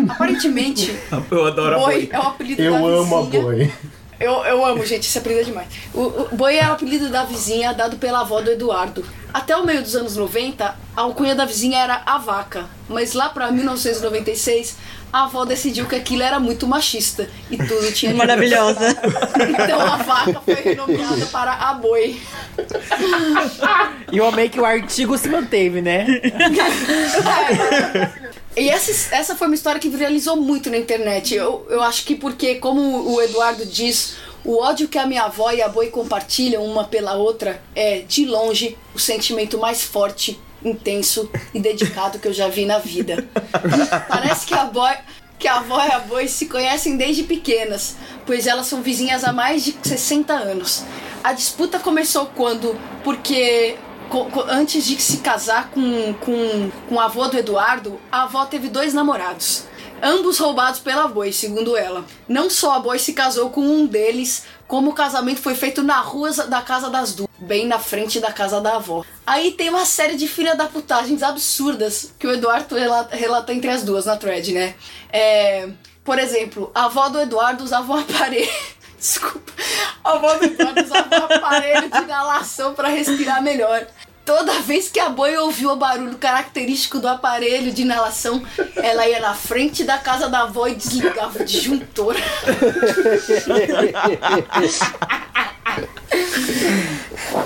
[0.08, 0.96] Aparentemente,
[1.32, 2.10] Eu adoro a Boi boi.
[2.12, 3.42] é o apelido Eu da amo a vizinha.
[3.44, 3.74] boi.
[4.24, 5.68] Eu, eu amo, gente, esse apelido é demais.
[5.94, 9.06] O, o Boi é o apelido da vizinha dado pela avó do Eduardo.
[9.34, 12.70] Até o meio dos anos 90, a alcunha da vizinha era a vaca.
[12.88, 14.78] Mas lá pra 1996,
[15.12, 18.96] a avó decidiu que aquilo era muito machista e tudo tinha Maravilhosa.
[19.50, 22.22] Então a vaca foi renomeada para a Boi.
[24.10, 26.08] E eu amei que o artigo se manteve, né?
[28.56, 31.34] E essa, essa foi uma história que viralizou muito na internet.
[31.34, 32.82] Eu, eu acho que porque, como
[33.12, 37.16] o Eduardo diz, o ódio que a minha avó e a Boi compartilham uma pela
[37.16, 42.66] outra é, de longe, o sentimento mais forte, intenso e dedicado que eu já vi
[42.66, 43.28] na vida.
[44.08, 44.94] Parece que a Boi.
[45.40, 49.34] Que a avó e a boi se conhecem desde pequenas, pois elas são vizinhas há
[49.34, 50.86] mais de 60 anos.
[51.22, 53.76] A disputa começou quando, porque
[54.50, 58.94] antes de se casar com, com, com o avô do Eduardo, a avó teve dois
[58.94, 59.66] namorados.
[60.02, 62.04] Ambos roubados pela Boi, segundo ela.
[62.28, 66.00] Não só a Boi se casou com um deles, como o casamento foi feito na
[66.02, 69.06] rua da casa das duas, bem na frente da casa da avó.
[69.26, 73.70] Aí tem uma série de filha da putagens absurdas que o Eduardo rela- relata entre
[73.70, 74.76] as duas na thread, né?
[75.10, 75.70] É,
[76.04, 78.52] por exemplo, a avó do Eduardo usava um aparelho.
[79.00, 79.54] Desculpa.
[80.04, 83.88] A avó do Eduardo usava um aparelho de inalação para respirar melhor.
[84.26, 88.42] Toda vez que a boi ouviu o barulho característico do aparelho de inalação,
[88.78, 92.16] ela ia na frente da casa da avó e desligava o disjuntor.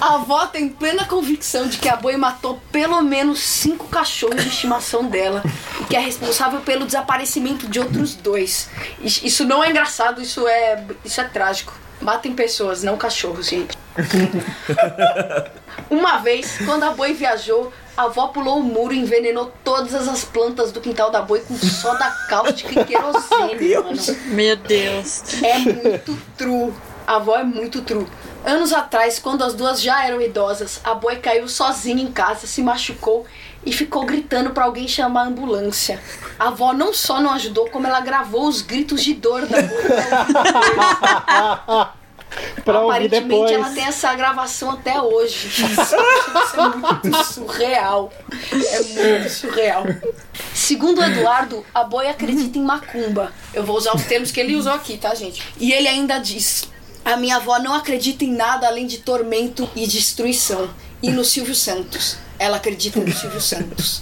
[0.02, 4.50] A avó tem plena convicção de que a boi matou pelo menos cinco cachorros de
[4.50, 5.42] estimação dela
[5.82, 8.70] e que é responsável pelo desaparecimento de outros dois.
[9.02, 11.74] Is- Isso não é engraçado, isso é, isso é trágico.
[12.00, 13.76] Matem pessoas, não cachorros, gente.
[15.90, 20.24] Uma vez, quando a boi viajou, a avó pulou o muro e envenenou todas as
[20.24, 23.98] plantas do quintal da boi com soda cáustica e querosene, mano.
[24.28, 25.24] Meu Deus.
[25.42, 26.74] É muito true.
[27.08, 28.06] A avó é muito true.
[28.46, 32.62] Anos atrás, quando as duas já eram idosas, a boi caiu sozinha em casa, se
[32.62, 33.26] machucou
[33.66, 36.00] e ficou gritando pra alguém chamar a ambulância.
[36.38, 39.78] A avó não só não ajudou, como ela gravou os gritos de dor da boi.
[42.64, 43.52] Pra ouvir Aparentemente depois.
[43.52, 45.48] ela tem essa gravação até hoje.
[45.48, 48.12] Isso é muito surreal.
[48.52, 49.86] É muito surreal.
[50.54, 53.32] Segundo o Eduardo, a boi acredita em macumba.
[53.54, 55.42] Eu vou usar os termos que ele usou aqui, tá, gente?
[55.60, 56.68] E ele ainda diz:
[57.06, 60.70] A minha avó não acredita em nada além de tormento e destruição.
[61.02, 62.18] E no Silvio Santos.
[62.40, 64.02] Ela acredita no Silvio Santos.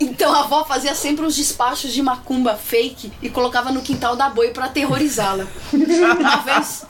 [0.00, 4.28] Então a avó fazia sempre uns despachos de macumba fake e colocava no quintal da
[4.28, 5.46] boi pra aterrorizá-la.
[5.72, 6.84] Uma vez,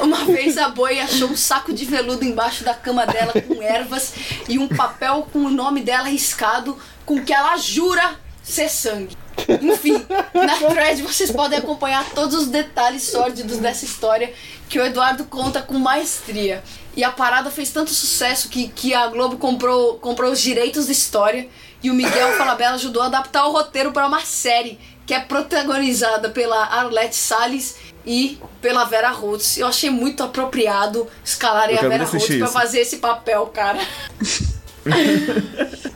[0.00, 4.14] uma vez a boi achou um saco de veludo embaixo da cama dela com ervas
[4.48, 9.16] e um papel com o nome dela riscado com que ela jura ser sangue.
[9.60, 10.04] Enfim,
[10.34, 14.32] na thread vocês podem acompanhar todos os detalhes sórdidos dessa história
[14.68, 16.62] que o Eduardo conta com maestria.
[16.96, 20.92] E a parada fez tanto sucesso que, que a Globo comprou, comprou os direitos da
[20.92, 21.46] história
[21.82, 26.30] e o Miguel Falabella ajudou a adaptar o roteiro para uma série que é protagonizada
[26.30, 29.58] pela Arlette Salles e pela Vera Holtz.
[29.58, 32.46] Eu achei muito apropriado escalarem a Vera Holtz isso.
[32.48, 33.78] fazer esse papel, cara.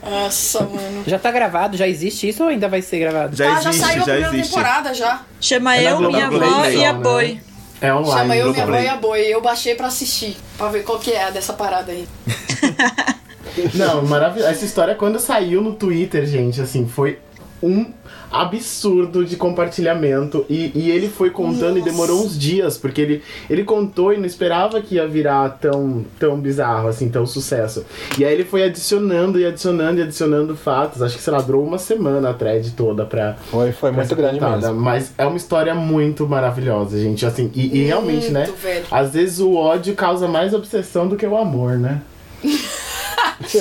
[0.03, 1.05] Nossa, mano.
[1.07, 1.77] Já tá gravado?
[1.77, 3.37] Já existe isso ou ainda vai ser gravado?
[3.37, 4.55] Já ah, já existe, saiu a já primeira existe.
[4.55, 5.23] temporada já.
[5.41, 6.99] Chama É eu, minha avó e a né?
[7.01, 7.41] boi.
[7.81, 8.21] É online.
[8.21, 9.21] Chama eu, minha mãe e a boi.
[9.23, 10.37] Eu baixei pra assistir.
[10.59, 12.07] Pra ver qual que é dessa parada aí.
[13.75, 14.51] Não, maravilhoso.
[14.51, 17.19] Essa história, quando saiu no Twitter, gente, assim, foi
[17.63, 17.87] um
[18.31, 20.45] absurdo de compartilhamento.
[20.49, 24.25] E, e ele foi contando e demorou uns dias, porque ele, ele contou e não
[24.25, 27.85] esperava que ia virar tão, tão bizarro, assim, tão sucesso.
[28.19, 31.03] E aí ele foi adicionando e adicionando e adicionando fatos.
[31.03, 33.37] Acho que, sei lá, durou uma semana a thread toda pra.
[33.51, 34.69] Foi, foi pra muito grande contada.
[34.69, 34.81] mesmo.
[34.81, 37.27] Mas é uma história muito maravilhosa, gente.
[37.27, 38.45] Assim, e, e realmente, né?
[38.47, 38.85] Muito, velho.
[38.91, 42.01] Às vezes o ódio causa mais obsessão do que o amor, né?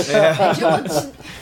[0.09, 0.83] É uma,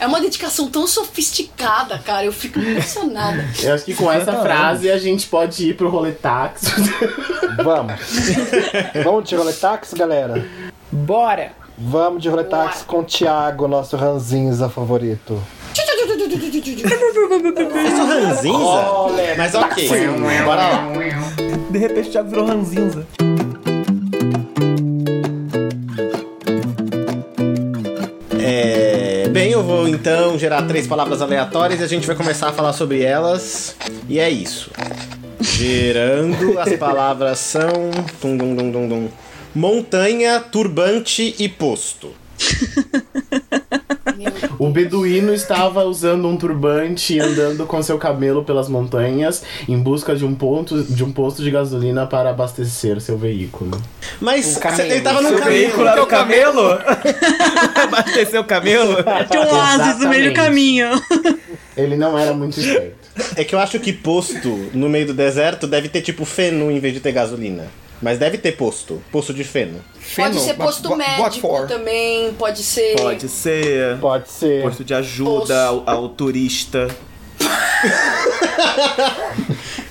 [0.02, 2.26] é uma dedicação tão sofisticada, cara.
[2.26, 3.44] Eu fico impressionada.
[3.62, 6.68] Eu acho que com essa frase a gente pode ir pro rolê táxi.
[7.64, 7.94] Vamos.
[9.04, 10.46] Vamos de roletax, galera?
[10.92, 11.52] Bora!
[11.78, 15.40] Vamos de roletax com o Thiago, nosso ranzinza favorito.
[15.78, 15.86] Eu
[17.96, 19.36] sou ranzinza?
[19.38, 19.88] Mas ok,
[20.44, 20.88] bora lá.
[21.70, 23.06] De repente o Thiago virou ranzinza.
[29.58, 33.02] Eu vou então gerar três palavras aleatórias e a gente vai começar a falar sobre
[33.02, 33.76] elas.
[34.08, 34.70] E é isso.
[35.40, 37.90] Gerando, as palavras são.
[39.56, 42.12] Montanha, turbante e posto.
[44.60, 50.16] O beduíno estava usando um turbante e andando com seu camelo pelas montanhas em busca
[50.16, 53.80] de um ponto de um posto de gasolina para abastecer seu veículo.
[54.20, 54.92] Mas camelo.
[54.92, 56.72] ele tava no veículo era o camelo?
[57.76, 58.96] Abastecer o camelo?
[59.30, 60.90] Tinha um oásis no meio do caminho.
[61.76, 62.96] Ele não era muito esperto.
[63.36, 66.80] É que eu acho que posto no meio do deserto deve ter tipo feno em
[66.80, 67.66] vez de ter gasolina.
[68.02, 69.02] Mas deve ter posto.
[69.12, 69.80] Posto de feno.
[69.94, 72.96] Pode Feno, ser but- posto médico também, pode ser.
[72.96, 73.98] Pode ser.
[73.98, 74.62] Pode ser.
[74.64, 76.88] Posto de ajuda ao, ao turista.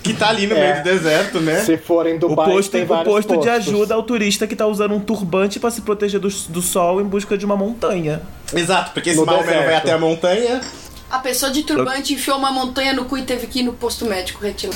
[0.02, 0.60] Que tá ali no É.
[0.72, 1.60] meio do deserto, né?
[1.64, 3.48] Se for em O Dubai, posto, tem o posto de postos.
[3.48, 7.04] ajuda ao turista que tá usando um turbante pra se proteger do, do sol em
[7.04, 8.22] busca de uma montanha.
[8.54, 10.60] Exato, porque esse Maomé não vai até a montanha.
[11.10, 14.04] A pessoa de turbante enfiou uma montanha no cu e teve que ir no posto
[14.06, 14.74] médico retirar.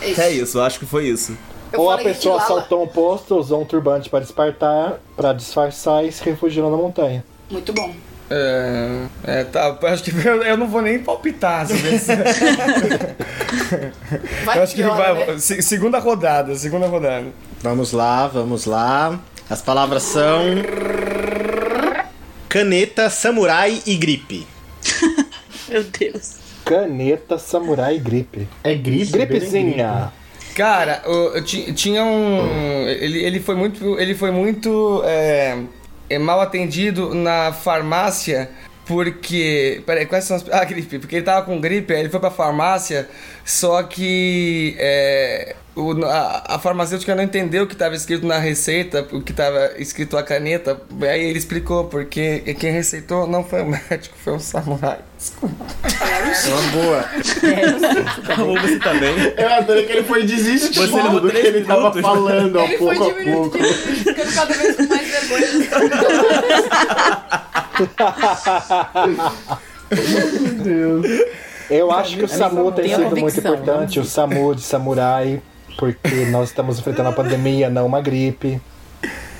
[0.00, 0.20] É isso.
[0.20, 1.36] É isso, eu acho que foi isso.
[1.72, 6.10] Eu Ou a pessoa assaltou um posto, usou um turbante para disfarçar, para disfarçar e
[6.12, 7.24] se refugiou na montanha.
[7.50, 7.92] Muito bom.
[8.30, 12.12] É, é, tá, eu acho que eu, eu não vou nem palpitar sobre isso.
[14.54, 15.26] Eu acho que piora, vai.
[15.26, 15.38] né?
[15.38, 17.26] se- Segunda rodada, segunda rodada.
[17.62, 19.18] Vamos lá, vamos lá.
[19.48, 20.42] As palavras são.
[22.48, 24.46] Caneta, samurai e gripe.
[25.68, 26.36] Meu Deus.
[26.64, 28.48] Caneta, samurai e gripe.
[28.64, 29.12] É gripe?
[29.12, 30.12] Gripezinha.
[30.58, 32.88] Cara, eu ti- tinha um.
[32.88, 33.96] Ele, ele foi muito.
[33.96, 35.56] Ele foi muito é,
[36.10, 38.50] é, mal atendido na farmácia.
[38.84, 39.80] Porque.
[39.86, 40.44] Peraí, quais são as.
[40.50, 40.98] Ah, gripe.
[40.98, 43.08] Porque ele tava com gripe, aí ele foi pra farmácia,
[43.44, 44.74] só que.
[44.80, 49.30] É, o, a, a farmacêutica não entendeu o que estava escrito na receita, o que
[49.30, 50.80] estava escrito a caneta.
[51.02, 54.98] Aí ele explicou, porque quem receitou não foi o médico, foi um samurai.
[56.46, 57.04] É uma boa.
[58.46, 59.14] Ou você também.
[59.36, 62.02] Eu adorei que ele foi desistindo Você levou do que ele tava minutos.
[62.02, 63.58] falando, Ele foi pouco a pouco.
[63.58, 65.48] ficando cada vez com mais vergonha.
[71.70, 75.42] Eu acho que o SAMU tem sido muito convicção, importante, o SAMU de samurai,
[75.78, 78.60] porque nós estamos enfrentando uma pandemia, não uma gripe.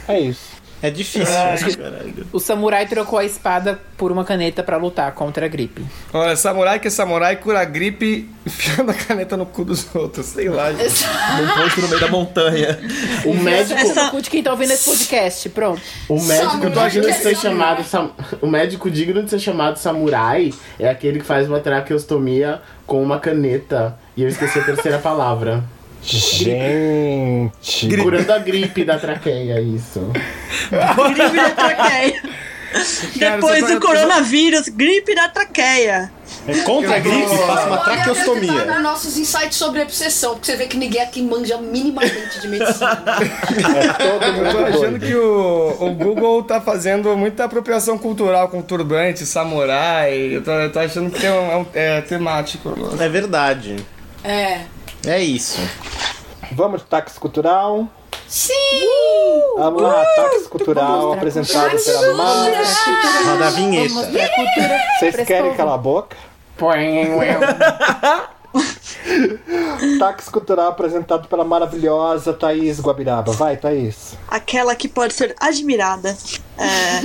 [0.08, 0.56] É isso.
[0.80, 1.34] É difícil.
[2.32, 5.84] O samurai trocou a espada por uma caneta pra lutar contra a gripe.
[6.12, 10.26] Olha, samurai que é samurai cura a gripe enfiando a caneta no cu dos outros,
[10.26, 10.72] sei lá.
[10.72, 11.04] gente.
[11.40, 12.78] Num posto no meio da montanha.
[13.24, 15.82] O médico, Essa no cu de quem tá ouvindo esse podcast, pronto.
[16.08, 17.42] o médico Samurai digno de é ser samurai.
[17.42, 18.10] chamado sam-
[18.40, 23.18] o médico digno de ser chamado samurai é aquele que faz uma traqueostomia com uma
[23.18, 23.98] caneta.
[24.16, 25.64] E eu esqueci a terceira palavra.
[26.02, 27.96] Gente.
[28.02, 30.00] Curando a gripe da traqueia, isso.
[31.14, 32.22] Gripe da traqueia.
[33.16, 36.12] Depois você do coronavírus, gripe da traqueia.
[36.46, 38.64] É contra a gripe, faça uma traqueostomia.
[38.66, 43.02] nos nossos insights sobre obsessão, porque você vê que ninguém aqui manja minimamente de medicina.
[43.74, 48.60] É todo Eu tô achando que o, o Google tá fazendo muita apropriação cultural com
[48.62, 50.36] turbante, samurai.
[50.36, 52.74] Eu tô, eu tô achando que tem um, é, um- é temático.
[53.00, 53.76] É verdade.
[54.22, 54.60] É.
[55.06, 55.58] É isso.
[56.52, 57.86] Vamos de táxi cultural.
[58.26, 58.52] Sim!
[59.56, 62.92] Vamos lá, táxi cultural apresentado pela Márcia.
[63.24, 63.94] Roda a vinheta.
[64.98, 66.16] Vocês querem calar a boca?
[69.98, 73.32] Táxi Cultural apresentado pela maravilhosa Thaís Guabiraba.
[73.32, 74.16] Vai, Thaís.
[74.26, 76.16] Aquela que pode ser admirada.
[76.58, 77.00] É...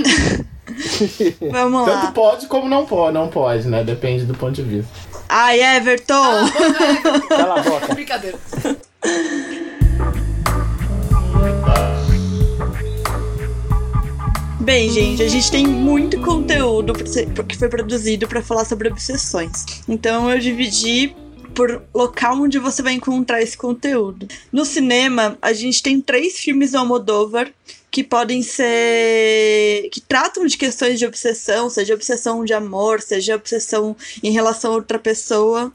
[1.52, 2.12] Vamos Tanto lá.
[2.12, 3.84] pode como não pode, não pode, né?
[3.84, 4.92] Depende do ponto de vista.
[5.30, 6.50] Ai, Everton!
[7.30, 7.88] Cala a boca.
[7.94, 8.40] Brincadeira.
[14.60, 19.66] Bem, gente, a gente tem muito conteúdo que foi produzido para falar sobre obsessões.
[19.88, 21.14] Então eu dividi
[21.54, 24.28] por local onde você vai encontrar esse conteúdo.
[24.52, 27.52] No cinema, a gente tem três filmes do Almodóvar
[27.94, 33.96] que podem ser que tratam de questões de obsessão, seja obsessão de amor, seja obsessão
[34.24, 35.72] em relação a outra pessoa,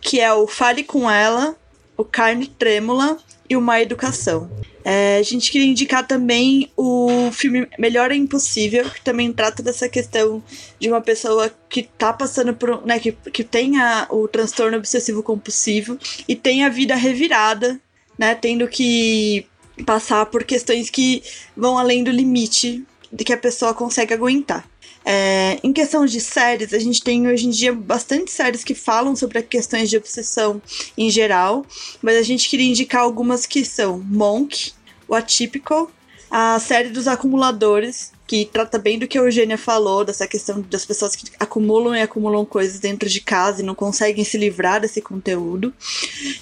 [0.00, 1.56] que é o Fale com ela,
[1.96, 3.18] o Carne Trêmula
[3.50, 4.48] e o Má Educação.
[4.84, 9.88] É, a gente queria indicar também o filme Melhor é Impossível, que também trata dessa
[9.88, 10.40] questão
[10.78, 12.86] de uma pessoa que tá passando por.
[12.86, 15.98] Né, que, que tem a- o transtorno obsessivo compulsivo
[16.28, 17.80] e tem a vida revirada,
[18.16, 18.36] né?
[18.36, 19.44] Tendo que
[19.84, 21.22] passar por questões que
[21.56, 24.68] vão além do limite de que a pessoa consegue aguentar.
[25.08, 29.14] É, em questão de séries, a gente tem hoje em dia bastante séries que falam
[29.14, 30.60] sobre questões de obsessão
[30.98, 31.64] em geral,
[32.02, 34.72] mas a gente queria indicar algumas que são Monk,
[35.06, 35.88] o Atypical,
[36.28, 40.84] a série dos acumuladores, que trata bem do que a Eugênia falou, dessa questão das
[40.84, 45.00] pessoas que acumulam e acumulam coisas dentro de casa e não conseguem se livrar desse
[45.00, 45.72] conteúdo.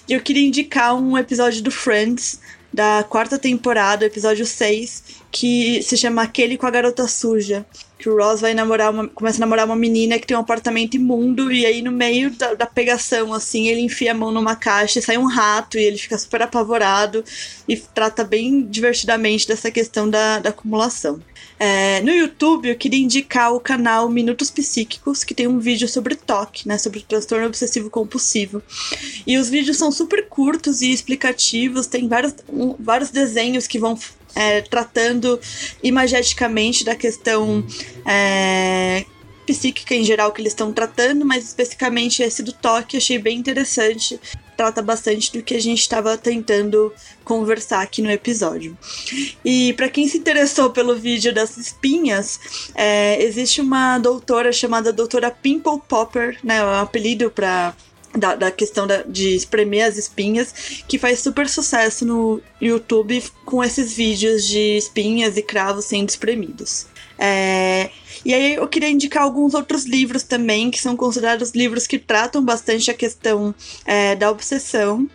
[0.09, 2.41] E eu queria indicar um episódio do Friends,
[2.75, 7.65] da quarta temporada, episódio 6, que se chama Aquele com a Garota Suja.
[7.97, 10.97] Que o Ross vai namorar uma, começa a namorar uma menina que tem um apartamento
[10.97, 14.99] imundo, e aí no meio da, da pegação, assim, ele enfia a mão numa caixa
[14.99, 17.25] e sai um rato, e ele fica super apavorado
[17.69, 21.21] e trata bem divertidamente dessa questão da, da acumulação.
[21.59, 26.17] É, no YouTube, eu queria indicar o canal Minutos Psíquicos, que tem um vídeo sobre
[26.17, 28.63] TOC, né, sobre transtorno obsessivo compulsivo.
[29.27, 33.99] E os vídeos são super curtos e explicativos, tem vários, um- vários desenhos que vão
[34.37, 35.39] é, tratando
[35.81, 37.65] imageticamente da questão
[38.05, 39.05] é,
[39.47, 44.19] psíquica em geral que eles estão tratando, mas especificamente esse do toque achei bem interessante.
[44.57, 46.93] Trata bastante do que a gente estava tentando
[47.25, 48.77] conversar aqui no episódio.
[49.45, 52.39] E para quem se interessou pelo vídeo das espinhas,
[52.75, 56.59] é, existe uma doutora chamada doutora Pimple Popper, né?
[56.59, 57.75] É um apelido para
[58.17, 60.55] da, da questão da- de espremer as espinhas,
[60.87, 66.87] que faz super sucesso no YouTube com esses vídeos de espinhas e cravos sendo espremidos.
[67.19, 67.91] É,
[68.25, 72.43] e aí eu queria indicar alguns outros livros também, que são considerados livros que tratam
[72.45, 73.55] bastante a questão
[73.85, 75.09] é, da obsessão.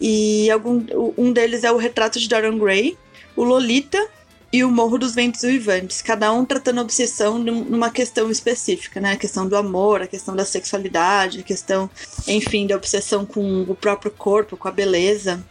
[0.00, 0.84] E algum,
[1.16, 2.98] um deles é o Retrato de Dorian Gray,
[3.36, 4.06] o Lolita
[4.52, 9.00] e o Morro dos Ventos Uivantes, cada um tratando a obsessão num- numa questão específica,
[9.00, 9.12] né?
[9.12, 11.90] A questão do amor, a questão da sexualidade, a questão,
[12.28, 15.44] enfim, da obsessão com o próprio corpo, com a beleza.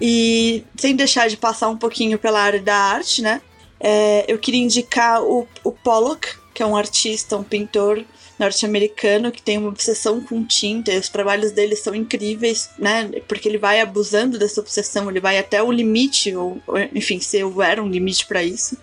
[0.00, 3.40] E sem deixar de passar um pouquinho pela área da arte, né?
[3.80, 8.02] É, eu queria indicar o, o Pollock, que é um artista, um pintor
[8.38, 13.10] norte-americano que tem uma obsessão com tinta e os trabalhos dele são incríveis, né?
[13.26, 16.60] Porque ele vai abusando dessa obsessão, ele vai até o limite, ou,
[16.94, 18.76] enfim, se houver um limite para isso.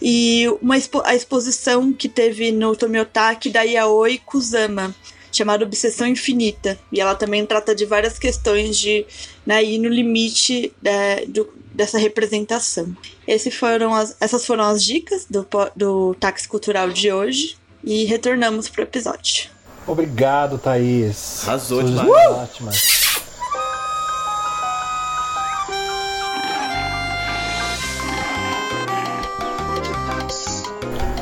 [0.00, 4.94] E uma expo- a exposição que teve no Tomiotaki da Yaoi Kusama,
[5.30, 6.78] chamada Obsessão Infinita.
[6.90, 9.04] E ela também trata de várias questões de
[9.44, 12.96] né, ir no limite é, do- dessa representação.
[13.28, 15.46] Esses foram as- essas foram as dicas do,
[15.76, 17.56] do táxi cultural de hoje.
[17.84, 19.48] E retornamos pro episódio.
[19.86, 21.42] Obrigado, Thaís.
[21.46, 22.08] Arrasou Suas demais.
[22.08, 23.06] dicas ótimas.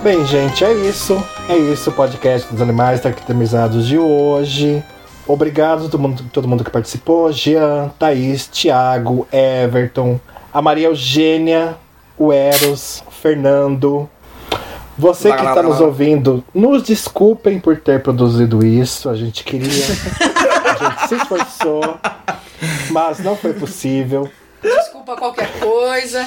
[0.03, 1.23] Bem, gente, é isso.
[1.49, 4.83] É isso o podcast dos animais taquitamizados de hoje.
[5.27, 7.33] Obrigado a todo mundo, todo mundo que participou.
[7.33, 10.21] Jean, Thaís, Thiago, Everton,
[10.55, 11.77] a Maria Eugênia,
[12.17, 14.09] o Eros, o Fernando.
[14.97, 19.11] Você que está nos ouvindo, nos desculpem por ter produzido isso.
[19.11, 19.85] A gente queria.
[20.65, 21.99] A gente se esforçou,
[22.91, 24.31] mas não foi possível.
[24.63, 26.27] Desculpa qualquer coisa.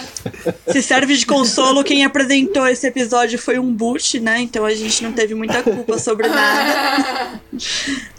[0.67, 4.41] Se serve de consolo, quem apresentou esse episódio foi um boot, né?
[4.41, 7.39] Então a gente não teve muita culpa sobre nada.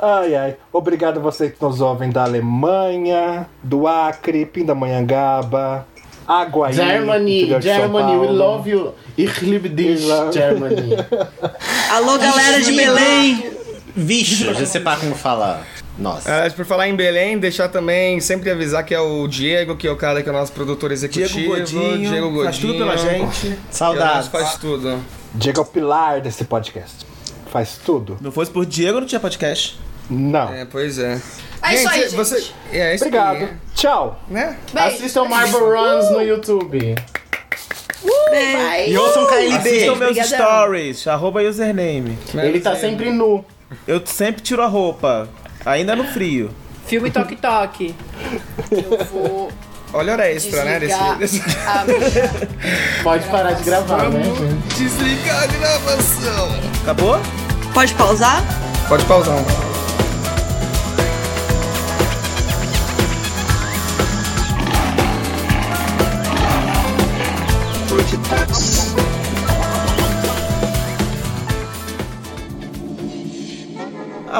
[0.00, 0.56] Ai, ai.
[0.72, 5.86] Obrigado a vocês que nos ouvem da Alemanha, do Acre, Pindamonhangaba,
[6.26, 6.74] Aguaí.
[6.74, 8.94] Germany, Germany, we love you.
[9.16, 10.06] Ich liebe dich.
[10.32, 10.94] Germany.
[11.90, 13.50] Alô, galera de Belém!
[13.96, 15.66] Vixe, já sei para como falar.
[15.98, 16.32] Nossa.
[16.32, 19.90] Aliás, por falar em Belém, deixar também, sempre avisar que é o Diego, que é
[19.90, 21.28] o cara que é o nosso produtor executivo.
[21.28, 22.44] Diego Godinho, Diego Godinho.
[22.44, 23.58] faz tudo pela gente.
[23.70, 24.28] Saudades.
[24.28, 25.02] faz tudo.
[25.34, 27.07] Diego é o pilar desse podcast.
[27.50, 28.18] Faz tudo.
[28.20, 29.78] Não fosse por Diego, não tinha podcast.
[30.10, 30.52] Não.
[30.52, 31.20] É, pois é.
[31.62, 32.14] É isso aí, gente.
[32.16, 32.50] Você...
[32.72, 33.36] É, isso Obrigado.
[33.36, 34.20] aí, Tchau.
[34.28, 34.56] né?
[34.72, 34.88] Beijo.
[34.88, 36.94] Assistam Marble Runs no YouTube.
[38.86, 39.56] E ouçam KLD.
[39.56, 40.38] Assistam meus Obrigadão.
[40.38, 42.18] stories, arroba username.
[42.34, 43.44] Ele tá sempre nu.
[43.86, 45.28] Eu sempre tiro a roupa,
[45.64, 46.50] ainda no frio.
[46.86, 47.94] Filme Toque Toque.
[48.70, 49.52] Eu vou
[49.92, 50.78] Olha a hora extra, né?
[50.78, 51.40] desligar Desse, desse...
[51.66, 51.92] a.
[53.02, 54.22] Pode parar de gravar, né?
[54.76, 56.48] Desligar a gravação.
[56.82, 57.18] Acabou?
[57.72, 58.42] Pode pausar?
[58.88, 59.36] Pode pausar.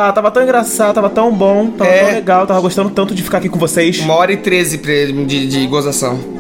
[0.01, 2.05] Ah, tava tão engraçado, tava tão bom, tava É.
[2.05, 3.99] tão legal, tava gostando tanto de ficar aqui com vocês.
[3.99, 6.38] Uma hora e treze de, de gozação.